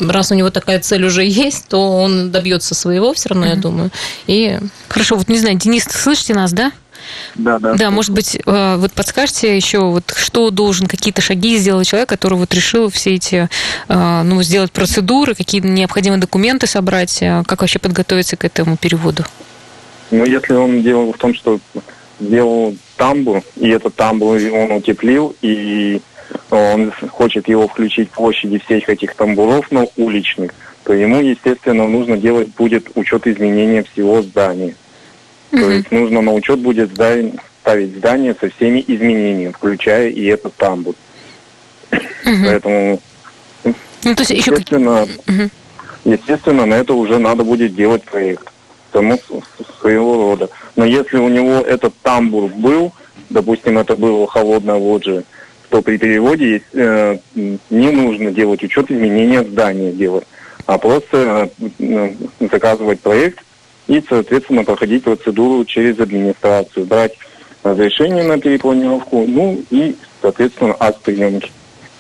раз 0.02 0.32
у 0.32 0.36
него 0.36 0.50
такая 0.50 0.82
цель 0.82 1.06
уже 1.06 1.24
есть, 1.26 1.70
то 1.70 1.98
он 1.98 2.30
добьется 2.30 2.76
своего 2.76 3.14
все 3.14 3.30
равно, 3.30 3.46
я 3.46 3.56
думаю. 3.56 3.90
И... 4.28 4.60
Хорошо, 4.90 5.16
вот 5.16 5.30
не 5.30 5.40
знаю, 5.40 5.58
Денис, 5.58 5.86
слышите 5.86 6.34
нас, 6.34 6.52
да? 6.52 6.72
Да, 7.36 7.60
да. 7.60 7.74
Да, 7.76 7.92
может 7.92 8.12
быть, 8.12 8.38
э, 8.46 8.76
вот 8.78 8.94
подскажете 8.94 9.56
еще, 9.56 9.80
вот 9.80 10.14
что 10.16 10.50
должен, 10.52 10.88
какие-то 10.88 11.22
шаги 11.22 11.58
сделать 11.58 11.88
человек, 11.88 12.10
который 12.10 12.38
вот 12.38 12.54
решил 12.54 12.90
все 12.90 13.16
эти, 13.16 13.50
э, 13.88 14.22
ну, 14.24 14.42
сделать 14.44 14.72
процедуры, 14.72 15.36
какие 15.36 15.62
необходимые 15.62 16.20
документы 16.20 16.68
собрать, 16.68 17.22
э, 17.22 17.44
как 17.46 17.62
вообще 17.62 17.80
подготовиться 17.80 18.38
к 18.38 18.46
этому 18.46 18.78
переводу? 18.78 19.24
Ну, 20.12 20.26
если 20.26 20.54
он 20.54 20.82
делал 20.82 21.14
в 21.14 21.18
том, 21.18 21.34
что 21.34 21.60
сделал 22.20 22.76
тамбур, 22.98 23.44
и 23.58 23.70
этот 23.70 23.96
тамбур 23.96 24.38
он 24.54 24.72
утеплил, 24.72 25.36
и 25.42 26.02
он 26.50 26.92
хочет 26.92 27.48
его 27.48 27.68
включить 27.68 28.10
в 28.10 28.14
площади 28.14 28.60
всех 28.60 28.90
этих 28.90 29.16
тамбуров, 29.16 29.68
но 29.72 29.90
уличных, 29.98 30.52
то 30.84 30.94
ему, 30.94 31.20
естественно, 31.20 31.88
нужно 31.88 32.18
делать 32.18 32.50
будет 32.56 32.90
учет 32.96 33.28
изменения 33.28 33.84
всего 33.84 34.22
здания. 34.22 34.76
То 35.60 35.72
есть 35.72 35.92
нужно 35.92 36.22
на 36.22 36.34
учет 36.34 36.60
будет 36.60 36.92
ставить 36.92 37.96
здание 37.98 38.36
со 38.40 38.50
всеми 38.50 38.84
изменениями, 38.86 39.52
включая 39.52 40.10
и 40.10 40.26
этот 40.26 40.54
тамбур. 40.56 40.96
Поэтому, 42.24 43.00
ну, 43.64 44.16
то 44.16 44.22
есть 44.22 44.32
естественно, 44.32 45.08
еще... 45.28 45.50
естественно, 46.04 46.66
на 46.66 46.76
это 46.76 46.94
уже 46.94 47.20
надо 47.20 47.44
будет 47.44 47.76
делать 47.76 48.04
проект. 48.04 48.52
Тому 48.92 49.20
своего 49.80 50.16
рода. 50.16 50.50
Но 50.76 50.86
если 50.86 51.18
у 51.18 51.28
него 51.28 51.60
этот 51.60 51.94
тамбур 52.02 52.50
был, 52.50 52.94
допустим, 53.30 53.78
это 53.78 53.96
было 53.96 54.26
холодная 54.26 54.76
лоджия, 54.76 55.24
то 55.70 55.82
при 55.82 55.98
переводе 55.98 56.62
э, 56.74 57.18
не 57.36 57.92
нужно 57.92 58.32
делать 58.32 58.64
учет 58.64 58.90
изменения 58.90 59.44
здания 59.44 59.92
делать, 59.92 60.26
а 60.66 60.78
просто 60.78 61.50
э, 61.80 62.14
заказывать 62.40 63.02
проект 63.02 63.45
и, 63.88 64.04
соответственно, 64.08 64.64
проходить 64.64 65.04
процедуру 65.04 65.64
через 65.66 66.00
администрацию, 66.00 66.86
брать 66.86 67.14
разрешение 67.64 68.24
на 68.24 68.40
перепланировку, 68.40 69.26
ну 69.28 69.64
и, 69.70 69.96
соответственно, 70.22 70.76
акт 70.80 71.02
приемки. 71.02 71.52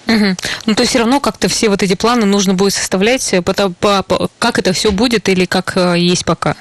Угу. 0.07 0.35
Ну, 0.67 0.75
то 0.75 0.81
есть 0.81 0.91
все 0.91 0.99
равно 0.99 1.19
как-то 1.19 1.47
все 1.47 1.69
вот 1.69 1.81
эти 1.81 1.95
планы 1.95 2.25
нужно 2.25 2.53
будет 2.53 2.73
составлять, 2.73 3.33
по, 3.43 3.53
по, 3.53 4.03
по, 4.03 4.29
как 4.37 4.59
это 4.59 4.71
все 4.73 4.91
будет 4.91 5.27
или 5.29 5.45
как 5.45 5.73
э, 5.77 5.95
есть 5.97 6.25
пока? 6.25 6.55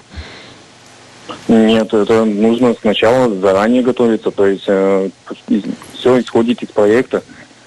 Нет, 1.48 1.92
это 1.92 2.24
нужно 2.24 2.74
сначала 2.80 3.34
заранее 3.34 3.82
готовиться, 3.82 4.30
то 4.30 4.46
есть 4.46 4.64
э, 4.66 5.10
все 5.92 6.20
исходит 6.20 6.62
из 6.62 6.68
проекта, 6.68 7.22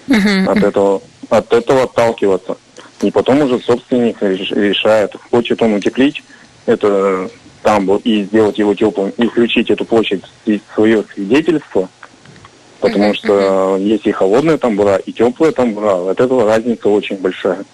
угу. 0.07 0.51
от 0.51 0.63
этого 0.63 1.01
от 1.29 1.53
этого 1.53 1.83
отталкиваться. 1.83 2.57
И 3.01 3.11
потом 3.11 3.41
уже 3.41 3.59
собственник 3.59 4.21
решает, 4.21 5.13
хочет 5.29 5.61
он 5.61 5.73
утеплить 5.73 6.23
это 6.67 7.29
тамбур 7.63 7.99
и 8.03 8.23
сделать 8.23 8.57
его 8.59 8.73
теплым, 8.73 9.11
и 9.17 9.27
включить 9.27 9.69
эту 9.69 9.85
площадь 9.85 10.23
в 10.45 10.59
свое 10.73 11.03
свидетельство, 11.13 11.89
потому 12.79 13.13
что 13.13 13.77
есть 13.77 14.05
и 14.05 14.11
холодные 14.11 14.57
тамбура, 14.57 14.97
и 14.97 15.11
теплые 15.11 15.51
тамбура. 15.51 16.11
От 16.11 16.19
этого 16.19 16.45
разница 16.45 16.89
очень 16.89 17.17
большая. 17.17 17.65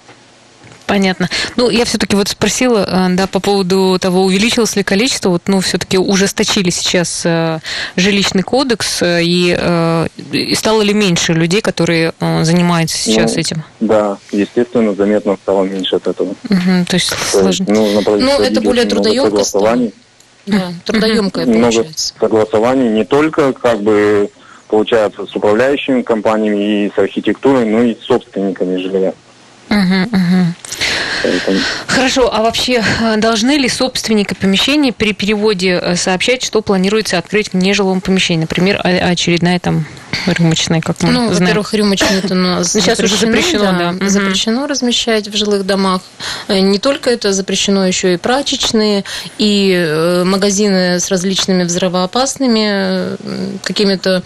Понятно. 0.86 1.30
Ну, 1.56 1.70
я 1.70 1.86
все-таки 1.86 2.16
вот 2.16 2.28
спросила, 2.28 2.86
э, 2.88 3.16
да, 3.16 3.28
по 3.28 3.40
поводу 3.40 3.98
того, 4.00 4.24
увеличилось 4.24 4.76
ли 4.76 4.84
количество, 4.84 5.30
вот, 5.30 5.44
ну, 5.48 5.62
все-таки 5.62 5.98
ужесточили 5.98 6.70
сейчас 6.70 7.22
э, 7.26 7.60
жилищный 7.96 8.44
кодекс, 8.44 9.02
э, 9.02 9.22
и, 9.24 9.58
и 10.32 10.56
стало 10.56 10.82
ли 10.82 10.94
меньше 10.94 11.34
людей, 11.34 11.62
которые 11.62 12.14
занимаются 12.20 12.98
сейчас 12.98 13.36
ну, 13.36 13.40
этим? 13.40 13.64
Да, 13.80 14.18
естественно, 14.32 14.94
заметно 14.94 15.38
стало 15.42 15.64
меньше 15.64 15.96
от 15.96 16.08
этого. 16.08 16.30
Угу, 16.30 16.86
то 16.88 16.94
есть 16.94 17.10
то 17.10 17.40
сложно. 17.40 17.66
Нужно 17.68 18.02
ну, 18.06 18.40
это 18.40 18.62
более 18.62 18.86
трудоемко 18.86 19.44
стало. 19.44 19.78
Да, 20.46 20.74
трудоемкое 20.86 21.46
много 21.46 21.62
получается. 21.62 22.14
согласований 22.20 22.90
не 22.90 23.06
только 23.06 23.54
как 23.54 23.82
бы 23.82 24.30
получается 24.68 25.26
с 25.26 25.36
управляющими 25.36 26.02
компаниями 26.02 26.86
и 26.86 26.92
с 26.94 26.98
архитектурой, 26.98 27.66
но 27.66 27.84
и 27.84 27.96
с 27.96 28.00
собственниками 28.00 28.78
жилья. 28.78 29.14
Угу, 29.74 30.18
угу. 30.18 30.54
Хорошо, 31.88 32.34
а 32.34 32.42
вообще 32.42 32.84
э, 33.02 33.18
должны 33.18 33.58
ли 33.58 33.70
собственники 33.70 34.34
помещения 34.34 34.92
при 34.92 35.14
переводе 35.14 35.80
э, 35.82 35.96
сообщать, 35.96 36.44
что 36.44 36.62
планируется 36.62 37.18
открыть 37.18 37.54
в 37.54 37.56
нежилом 37.56 38.02
помещении? 38.02 38.42
Например, 38.42 38.80
очередная 38.84 39.60
там 39.60 39.86
рюмочные, 40.26 40.82
как 40.82 41.02
мы 41.02 41.12
Ну, 41.12 41.20
знаем? 41.28 41.40
во-первых, 41.40 41.74
рюмочные 41.74 42.20
это 42.20 42.34
у 42.34 42.38
нас 42.38 42.72
Сейчас 42.74 43.00
уже 43.00 43.16
запрещено, 43.16 43.72
да. 43.72 43.92
Мгм. 43.94 44.10
Запрещено 44.10 44.68
размещать 44.68 45.28
в 45.28 45.36
жилых 45.36 45.66
домах. 45.66 46.02
Э, 46.50 46.60
Не 46.60 46.80
только 46.80 47.10
это 47.10 47.32
запрещено, 47.32 47.88
еще 47.88 48.14
и 48.14 48.18
прачечные, 48.18 49.04
и 49.38 50.22
магазины 50.26 51.00
с 51.00 51.10
различными 51.10 51.64
взрывоопасными 51.64 53.18
какими-то 53.64 54.24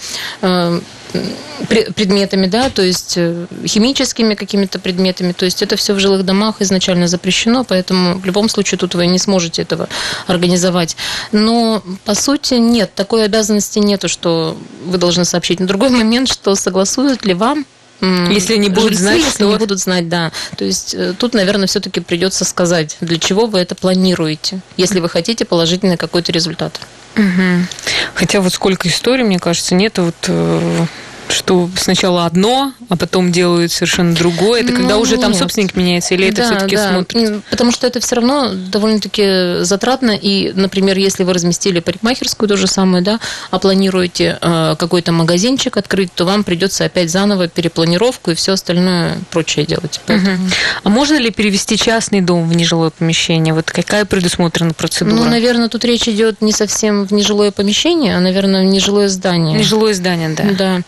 предметами, 1.68 2.48
да, 2.48 2.70
то 2.70 2.82
есть 2.82 3.14
э, 3.18 3.48
химическими 3.66 4.36
какими-то 4.36 4.80
предметами. 4.80 5.32
То 5.32 5.46
есть 5.46 5.62
это 5.62 5.76
все 5.76 5.94
в 5.94 6.00
жилых 6.00 6.24
домах 6.24 6.62
изначально 6.62 7.08
запрещено, 7.08 7.64
поэтому 7.64 8.20
в 8.20 8.26
любом 8.26 8.50
случае 8.50 8.78
тут 8.78 8.96
вы 8.96 9.08
не 9.08 9.20
сможете 9.20 9.64
этого 9.64 9.90
организовать. 10.28 10.96
Но 11.32 11.84
по 12.06 12.16
сути 12.16 12.56
нет, 12.56 12.94
такой 12.96 13.26
обязанности 13.26 13.80
нету, 13.80 14.08
что 14.08 14.58
вы 14.86 14.98
должны 14.98 15.26
сообщить. 15.26 15.60
На 15.60 15.68
другой 15.68 15.90
момент, 15.90 16.30
что 16.30 16.56
согласуют 16.56 17.26
ли 17.26 17.34
вам 17.34 17.66
Если 18.02 18.58
не 18.58 18.70
будут 18.70 18.90
жильцы, 18.90 19.02
знать, 19.04 19.18
если 19.18 19.30
что- 19.32 19.50
не 19.50 19.56
будут 19.58 19.80
знать, 19.80 20.08
да. 20.10 20.32
То 20.56 20.66
есть 20.66 20.94
э, 20.94 21.14
тут, 21.18 21.34
наверное, 21.34 21.68
все-таки 21.68 22.00
придется 22.00 22.46
сказать, 22.46 22.98
для 23.02 23.18
чего 23.18 23.48
вы 23.48 23.60
это 23.60 23.74
планируете, 23.76 24.60
если 24.78 25.00
вы 25.00 25.10
хотите 25.10 25.46
положительный 25.46 25.98
какой-то 25.98 26.32
результат. 26.32 26.80
Мгм. 27.16 27.68
Хотя 28.14 28.42
вот 28.42 28.54
сколько 28.54 28.88
историй, 28.88 29.24
мне 29.24 29.40
кажется, 29.40 29.74
нет 29.74 29.98
вот 29.98 30.16
э, 30.28 30.86
что 31.30 31.70
сначала 31.78 32.26
одно, 32.26 32.74
а 32.90 32.96
потом 32.96 33.32
делают 33.32 33.72
совершенно 33.72 34.14
другое. 34.16 34.62
Это 34.62 34.74
когда 34.74 34.96
Ну, 34.96 35.02
уже 35.02 35.18
там 35.18 35.32
нет. 35.32 35.40
собственник 35.40 35.76
меняется, 35.76 36.14
или 36.14 36.28
это 36.28 36.38
Да, 36.38 36.44
все-таки 36.52 36.76
да. 36.76 36.90
смотрят? 36.90 37.16
М, 37.16 37.44
Потому 37.50 37.72
что 37.72 37.88
это 37.88 38.00
все 38.00 38.16
равно 38.16 38.52
довольно-таки 38.54 39.64
затратно. 39.64 40.12
И, 40.12 40.52
например, 40.54 40.98
если 40.98 41.24
вы 41.24 41.34
разместили 41.34 41.80
парикмахерскую, 41.80 42.48
то 42.50 42.58
же 42.58 42.68
самое, 42.68 43.04
да, 43.04 43.20
а 43.52 43.60
планируете 43.60 44.38
э, 44.42 44.76
какой-то 44.78 45.12
магазинчик 45.12 45.78
открыть, 45.78 46.14
то 46.14 46.26
вам 46.26 46.44
придется 46.44 46.86
опять 46.86 47.10
заново 47.10 47.48
перепланировку 47.48 48.32
и 48.32 48.36
все 48.36 48.54
остальное 48.54 49.18
прочее 49.32 49.66
делать. 49.66 50.00
Поэтому- 50.06 50.38
Мгм. 50.38 50.52
А 50.84 50.90
можно 50.90 51.16
ли 51.18 51.30
перевести 51.32 51.78
частный 51.78 52.22
дом 52.22 52.48
в 52.50 52.56
нежилое 52.56 52.90
помещение? 52.90 53.54
Вот 53.54 53.70
какая 53.72 54.06
предусмотрена 54.06 54.74
процедура? 54.74 55.16
Ну, 55.16 55.26
наверное, 55.26 55.68
тут 55.70 55.84
речь 55.86 56.08
идет 56.08 56.42
не 56.42 56.52
совсем 56.52 57.06
в 57.06 57.12
нежилое 57.12 57.52
помещение, 57.52 58.16
а, 58.18 58.20
наверное, 58.20 58.62
в 58.62 58.66
нежилое 58.66 59.08
здание. 59.10 59.58
Нежилое 59.60 59.94
здание, 59.94 60.30
да. 60.30 60.44
Да, 60.58 60.82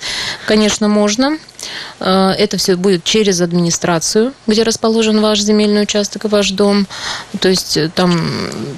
конечно, 0.47 0.87
можно. 0.87 1.37
Э, 1.99 2.31
Это 2.37 2.57
все 2.57 2.75
будет 2.75 3.03
через 3.03 3.41
администрацию, 3.41 4.33
где 4.47 4.63
расположен 4.63 5.21
ваш 5.21 5.39
земельный 5.41 5.83
участок 5.83 6.25
и 6.25 6.27
ваш 6.27 6.51
дом. 6.51 6.87
То 7.39 7.49
есть 7.49 7.77
э, 7.77 7.89
там 7.93 8.21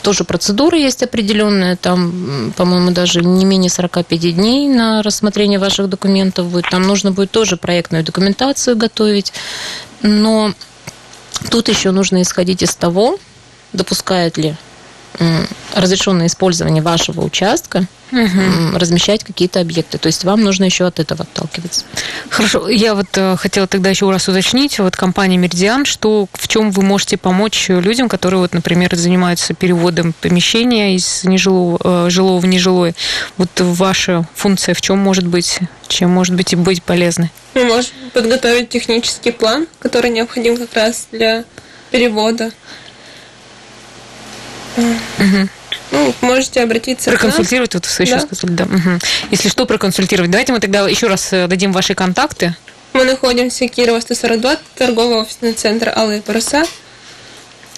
тоже 0.02 0.24
процедура 0.24 0.78
есть 0.78 1.04
определенная. 1.04 1.76
Там, 1.76 2.54
по-моему, 2.56 2.92
даже 2.92 3.22
не 3.22 3.46
менее 3.46 3.70
45 3.70 4.36
дней 4.36 4.68
на 4.68 5.02
рассмотрение 5.04 5.60
ваших 5.60 5.90
документов 5.90 6.48
будет. 6.48 6.70
Там 6.70 6.84
нужно 6.84 7.12
будет 7.12 7.32
тоже 7.32 7.58
проектную 7.58 8.04
документацию 8.04 8.76
готовить. 8.76 9.34
Но 10.02 10.54
тут 11.50 11.70
еще 11.70 11.92
нужно 11.92 12.22
исходить 12.22 12.64
из 12.64 12.76
того, 12.76 13.18
допускает 13.74 14.38
ли 14.38 14.56
разрешенное 15.74 16.28
использование 16.28 16.82
вашего 16.82 17.22
участка 17.22 17.86
м, 18.12 18.76
размещать 18.76 19.24
какие-то 19.24 19.60
объекты. 19.60 19.98
То 19.98 20.08
есть 20.08 20.24
вам 20.24 20.42
нужно 20.44 20.66
еще 20.66 20.86
от 20.86 21.00
этого 21.00 21.24
отталкиваться. 21.24 21.86
Хорошо, 22.30 22.68
я 22.70 22.94
вот 22.94 23.08
э, 23.16 23.36
хотела 23.38 23.68
тогда 23.68 23.90
еще 23.90 24.10
раз 24.10 24.28
уточнить, 24.28 24.80
вот 24.80 24.96
компания 24.96 25.38
Меридиан, 25.38 25.86
что 25.86 26.28
в 26.34 26.48
чем 26.48 26.72
вы 26.72 26.84
можете 26.84 27.18
помочь 27.18 27.70
людям, 27.70 28.10
которые, 28.10 28.40
вот, 28.40 28.54
например, 28.54 28.96
занимаются 28.96 29.54
переводом 29.54 30.14
помещения 30.20 30.96
из 30.96 31.24
нежилого, 31.24 31.80
э, 31.84 32.10
жилого 32.10 32.40
в 32.40 32.46
нежилое. 32.46 32.96
Вот 33.38 33.50
ваша 33.60 34.28
функция 34.36 34.76
в 34.76 34.82
чем 34.82 34.98
может 34.98 35.26
быть, 35.26 35.60
чем 35.88 36.10
может 36.10 36.36
быть 36.36 36.54
и 36.54 36.56
быть 36.56 36.84
полезной? 36.84 37.32
Мы 37.54 37.66
можем 37.66 37.92
подготовить 38.14 38.70
технический 38.70 39.32
план, 39.32 39.68
который 39.80 40.10
необходим 40.10 40.58
как 40.58 40.74
раз 40.74 41.08
для 41.12 41.44
перевода. 41.92 42.52
Ну, 45.92 46.14
можете 46.22 46.62
обратиться. 46.64 47.10
Проконсультировать, 47.10 47.74
вот 47.74 47.86
вы 47.86 48.04
еще 48.06 48.16
Да. 48.16 48.22
сказали, 48.22 48.52
да. 48.54 48.66
Мгм. 48.66 49.00
Если 49.30 49.50
что, 49.50 49.66
проконсультировать. 49.66 50.32
Давайте 50.32 50.54
мы 50.54 50.60
тогда 50.60 50.88
еще 50.88 51.08
раз 51.08 51.34
э, 51.34 51.48
дадим 51.48 51.74
ваши 51.74 51.96
контакты. 51.96 52.56
Мы 52.94 53.04
находимся 53.04 53.68
Кирова 53.68 54.00
142, 54.00 54.58
торговый 54.78 55.18
офисный 55.18 55.54
центр 55.54 55.92
«Алые 55.96 56.22
паруса». 56.22 56.64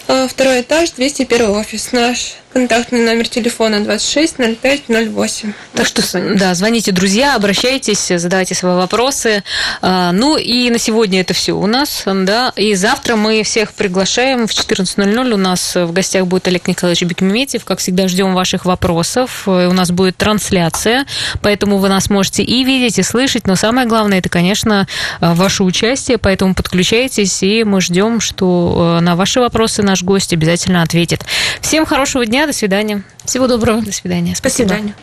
А, 0.07 0.27
Второй 0.27 0.61
этаж, 0.61 0.91
201 0.91 1.49
офис. 1.49 1.91
Наш 1.91 2.35
контактный 2.53 2.99
номер 2.99 3.27
телефона 3.27 3.79
260508. 3.79 5.53
Так 5.73 5.87
что, 5.87 6.03
да, 6.35 6.53
звоните, 6.53 6.91
друзья, 6.91 7.35
обращайтесь, 7.35 8.11
задавайте 8.15 8.53
свои 8.53 8.75
вопросы. 8.75 9.43
А, 9.81 10.11
Ну 10.11 10.37
и 10.37 10.69
на 10.69 10.77
сегодня 10.77 11.21
это 11.21 11.33
все 11.33 11.53
у 11.53 11.65
нас, 11.65 12.03
да. 12.05 12.53
И 12.55 12.75
завтра 12.75 13.15
мы 13.15 13.41
всех 13.43 13.73
приглашаем 13.73 14.47
в 14.47 14.51
14.00. 14.51 15.33
У 15.33 15.37
нас 15.37 15.75
в 15.75 15.91
гостях 15.91 16.27
будет 16.27 16.47
Олег 16.47 16.67
Николаевич 16.67 17.03
Бекметьев. 17.03 17.65
Как 17.65 17.79
всегда, 17.79 18.07
ждем 18.07 18.33
ваших 18.33 18.65
вопросов. 18.65 19.47
У 19.47 19.73
нас 19.73 19.91
будет 19.91 20.15
трансляция, 20.17 21.05
поэтому 21.41 21.77
вы 21.79 21.89
нас 21.89 22.09
можете 22.09 22.43
и 22.43 22.63
видеть, 22.63 22.99
и 22.99 23.03
слышать. 23.03 23.47
Но 23.47 23.55
самое 23.55 23.87
главное, 23.87 24.19
это, 24.19 24.29
конечно, 24.29 24.87
э, 25.19 25.33
ваше 25.33 25.63
участие, 25.63 26.17
поэтому 26.17 26.53
подключайтесь, 26.53 27.41
и 27.41 27.63
мы 27.63 27.81
ждем, 27.81 28.19
что 28.19 28.97
э, 28.97 29.01
на 29.01 29.15
ваши 29.15 29.39
вопросы 29.39 29.81
наш 29.81 30.03
гость 30.03 30.33
обязательно 30.33 30.83
ответит. 30.83 31.25
Всем 31.61 31.85
хорошего 31.85 32.25
дня, 32.25 32.42
до 32.47 32.53
свидания. 32.53 33.03
Всего 33.25 33.47
доброго. 33.47 33.81
До 33.81 33.91
свидания. 33.91 34.31
До 34.31 34.37
Спасибо. 34.37 34.69
свидания. 34.69 34.95